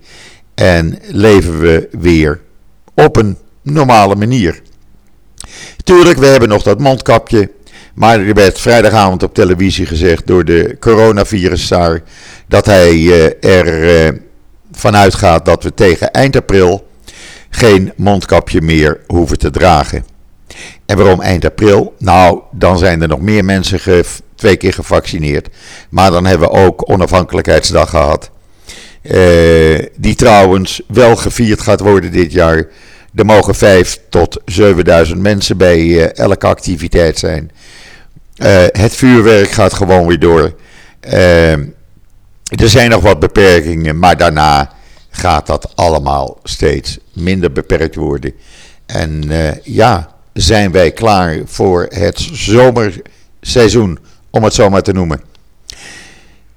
En 0.55 0.99
leven 1.07 1.59
we 1.59 1.89
weer 1.99 2.41
op 2.95 3.17
een 3.17 3.37
normale 3.63 4.15
manier. 4.15 4.63
Tuurlijk, 5.85 6.19
we 6.19 6.27
hebben 6.27 6.49
nog 6.49 6.63
dat 6.63 6.79
mondkapje. 6.79 7.51
Maar 7.95 8.21
er 8.21 8.35
werd 8.35 8.61
vrijdagavond 8.61 9.23
op 9.23 9.35
televisie 9.35 9.87
gezegd 9.87 10.27
door 10.27 10.45
de 10.45 10.77
coronavirus 10.81 11.67
dat 12.49 12.67
hij 12.67 12.95
uh, 12.95 13.45
er 13.45 14.07
uh, 14.07 14.21
vanuit 14.73 15.15
gaat 15.15 15.45
dat 15.45 15.63
we 15.63 15.75
tegen 15.75 16.11
eind 16.11 16.37
april 16.37 16.89
geen 17.51 17.93
mondkapje 17.97 18.61
meer 18.61 19.01
hoeven 19.07 19.39
te 19.39 19.51
dragen. 19.51 20.05
En 20.87 20.97
waarom 20.97 21.21
eind 21.21 21.45
april? 21.45 21.95
Nou, 21.99 22.41
dan 22.53 22.79
zijn 22.79 23.03
er 23.03 23.09
nog 23.09 23.21
meer 23.21 23.45
mensen 23.45 24.05
twee 24.35 24.57
keer 24.57 24.73
gevaccineerd. 24.73 25.49
Maar 25.91 26.11
dan 26.11 26.27
hebben 26.27 26.49
we 26.49 26.55
ook 26.55 26.91
onafhankelijkheidsdag 26.91 27.91
gehad. 27.91 28.31
Uh, 29.03 29.79
die 29.97 30.15
trouwens 30.15 30.83
wel 30.89 31.17
gevierd 31.17 31.61
gaat 31.61 31.81
worden 31.81 32.13
dit 32.13 32.33
jaar. 32.33 32.67
Er 33.15 33.25
mogen 33.25 33.55
5 33.55 34.01
tot 34.09 34.41
7000 34.45 35.21
mensen 35.21 35.57
bij 35.57 36.11
elke 36.13 36.47
activiteit 36.47 37.19
zijn. 37.19 37.51
Het 38.73 38.97
vuurwerk 38.97 39.51
gaat 39.51 39.73
gewoon 39.73 40.07
weer 40.07 40.19
door. 40.19 40.55
Er 42.49 42.69
zijn 42.69 42.91
nog 42.91 43.03
wat 43.03 43.21
beperkingen, 43.21 43.99
maar 43.99 44.17
daarna 44.17 44.73
gaat 45.11 45.47
dat 45.47 45.73
allemaal 45.75 46.39
steeds 46.43 46.99
minder 47.13 47.53
beperkt 47.53 47.95
worden. 47.95 48.33
En 48.87 49.25
uh, 49.29 49.49
ja, 49.63 50.15
zijn 50.33 50.73
wij 50.73 50.91
klaar 50.91 51.41
voor 51.45 51.87
het 51.91 52.29
zomerseizoen, 52.33 53.99
om 54.31 54.45
het 54.45 54.55
zo 54.55 54.71
maar 54.71 54.83
te 54.83 54.93
noemen. 54.93 55.21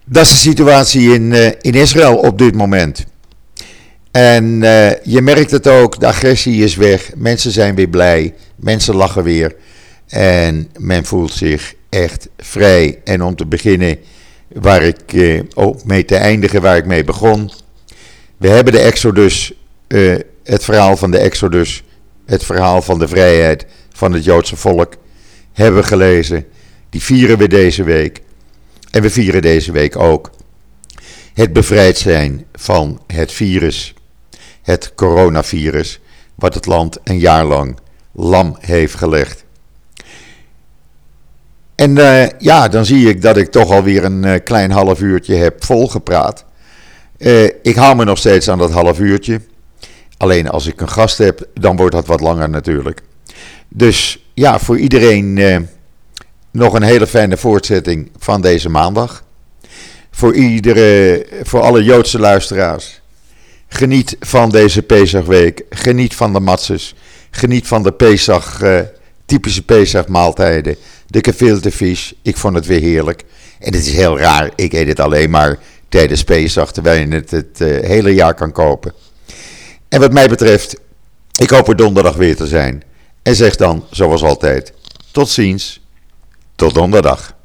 Dat 0.06 0.24
is 0.24 0.30
de 0.30 0.36
situatie 0.36 1.14
in, 1.14 1.34
in 1.62 1.74
Israël 1.74 2.16
op 2.16 2.38
dit 2.38 2.56
moment. 2.56 3.06
En 4.12 4.60
je 5.04 5.20
merkt 5.22 5.52
het 5.52 5.68
ook, 5.68 6.00
de 6.00 6.08
agressie 6.08 6.64
is 6.64 6.76
weg, 6.76 7.12
mensen 7.16 7.52
zijn 7.52 7.76
weer 7.76 7.90
blij, 7.90 8.34
mensen 8.56 8.96
lachen 8.96 9.24
weer. 9.24 9.56
En 10.08 10.70
men 10.78 11.06
voelt 11.06 11.34
zich 11.34 11.74
echt 11.90 12.28
vrij. 12.38 13.00
En 13.04 13.24
om 13.24 13.36
te 13.36 13.46
beginnen, 13.46 13.98
waar 14.54 14.84
ik 14.84 15.14
eh, 15.14 15.42
ook 15.54 15.84
mee 15.84 16.06
te 16.06 16.16
eindigen, 16.16 16.62
waar 16.62 16.78
ik 16.78 16.86
mee 16.86 17.04
begon. 17.04 17.52
We 18.38 18.50
hebben 18.50 18.74
de 18.74 18.80
Exodus, 18.80 19.54
eh, 19.88 20.16
het 20.44 20.64
verhaal 20.64 20.98
van 20.98 21.12
de 21.12 21.18
Exodus, 21.18 21.84
het 22.26 22.44
verhaal 22.44 22.82
van 22.82 23.00
de 23.00 23.08
vrijheid 23.08 23.66
van 23.94 24.14
het 24.14 24.24
Joodse 24.24 24.56
volk, 24.56 24.94
hebben 25.54 25.84
gelezen. 25.84 26.46
Die 26.90 27.02
vieren 27.02 27.38
we 27.38 27.48
deze 27.48 27.84
week. 27.84 28.22
En 28.92 29.02
we 29.02 29.10
vieren 29.10 29.42
deze 29.42 29.72
week 29.72 29.96
ook 29.96 30.32
het 31.34 31.54
bevrijd 31.54 31.98
zijn 31.98 32.46
van 32.54 33.02
het 33.08 33.32
virus, 33.32 33.94
het 34.62 34.92
coronavirus, 34.96 36.00
wat 36.36 36.54
het 36.54 36.66
land 36.66 36.98
een 37.04 37.20
jaar 37.20 37.46
lang 37.46 37.80
lam 38.12 38.58
heeft 38.60 38.96
gelegd. 38.96 39.41
En 41.82 41.98
uh, 41.98 42.24
ja, 42.38 42.68
dan 42.68 42.86
zie 42.86 43.10
ik 43.10 43.22
dat 43.22 43.38
ik 43.38 43.52
toch 43.52 43.72
alweer 43.72 44.04
een 44.04 44.26
uh, 44.26 44.36
klein 44.44 44.72
half 44.72 45.02
uurtje 45.02 45.36
heb 45.36 45.64
volgepraat. 45.64 46.46
Uh, 47.18 47.44
ik 47.44 47.76
hou 47.76 47.96
me 47.96 48.04
nog 48.04 48.18
steeds 48.18 48.50
aan 48.50 48.58
dat 48.58 48.72
half 48.72 49.00
uurtje. 49.00 49.42
Alleen 50.18 50.50
als 50.50 50.68
ik 50.68 50.82
een 50.82 50.90
gast 50.90 51.18
heb, 51.18 51.48
dan 51.54 51.76
wordt 51.76 51.96
dat 51.96 52.06
wat 52.06 52.22
langer 52.22 52.50
natuurlijk. 52.50 53.02
Dus 53.70 54.26
ja, 54.34 54.60
voor 54.60 54.78
iedereen 54.78 55.34
nog 56.52 56.74
een 56.74 56.84
hele 56.84 57.08
fijne 57.08 57.38
voortzetting 57.38 58.12
van 58.18 58.42
deze 58.42 58.70
maandag. 58.70 59.24
Voor, 60.12 60.36
iedere, 60.36 61.26
voor 61.44 61.62
alle 61.62 61.84
Joodse 61.84 62.20
luisteraars. 62.20 63.02
Geniet 63.68 64.16
van 64.20 64.50
deze 64.50 64.82
Pesachweek. 64.82 65.64
Geniet 65.70 66.16
van 66.16 66.34
de 66.34 66.40
matzes. 66.40 66.96
Geniet 67.32 67.68
van 67.68 67.84
de 67.84 67.92
Pesach, 67.92 68.62
typische 69.26 69.66
Pesach 69.66 70.08
maaltijden 70.08 70.76
de 71.12 71.20
gefilte 71.22 71.72
vis. 71.72 72.14
Ik 72.22 72.38
vond 72.38 72.56
het 72.56 72.66
weer 72.66 72.82
heerlijk. 72.82 73.24
En 73.60 73.74
het 73.74 73.86
is 73.86 73.94
heel 73.94 74.20
raar, 74.20 74.52
ik 74.56 74.74
eet 74.74 74.88
het 74.88 75.00
alleen 75.00 75.30
maar 75.30 75.60
tijdens 75.90 76.24
Pesach, 76.24 76.72
terwijl 76.72 77.08
je 77.08 77.16
het 77.16 77.32
het 77.32 77.62
uh, 77.62 77.88
hele 77.88 78.14
jaar 78.14 78.34
kan 78.34 78.52
kopen. 78.52 78.94
En 79.90 80.00
wat 80.00 80.14
mij 80.14 80.28
betreft, 80.28 80.80
ik 81.38 81.50
hoop 81.50 81.68
er 81.68 81.76
donderdag 81.76 82.16
weer 82.16 82.36
te 82.36 82.48
zijn. 82.48 82.84
En 83.22 83.36
zeg 83.36 83.56
dan, 83.56 83.86
zoals 83.90 84.24
altijd, 84.24 84.74
tot 85.12 85.30
ziens, 85.30 85.82
tot 86.56 86.74
donderdag. 86.74 87.36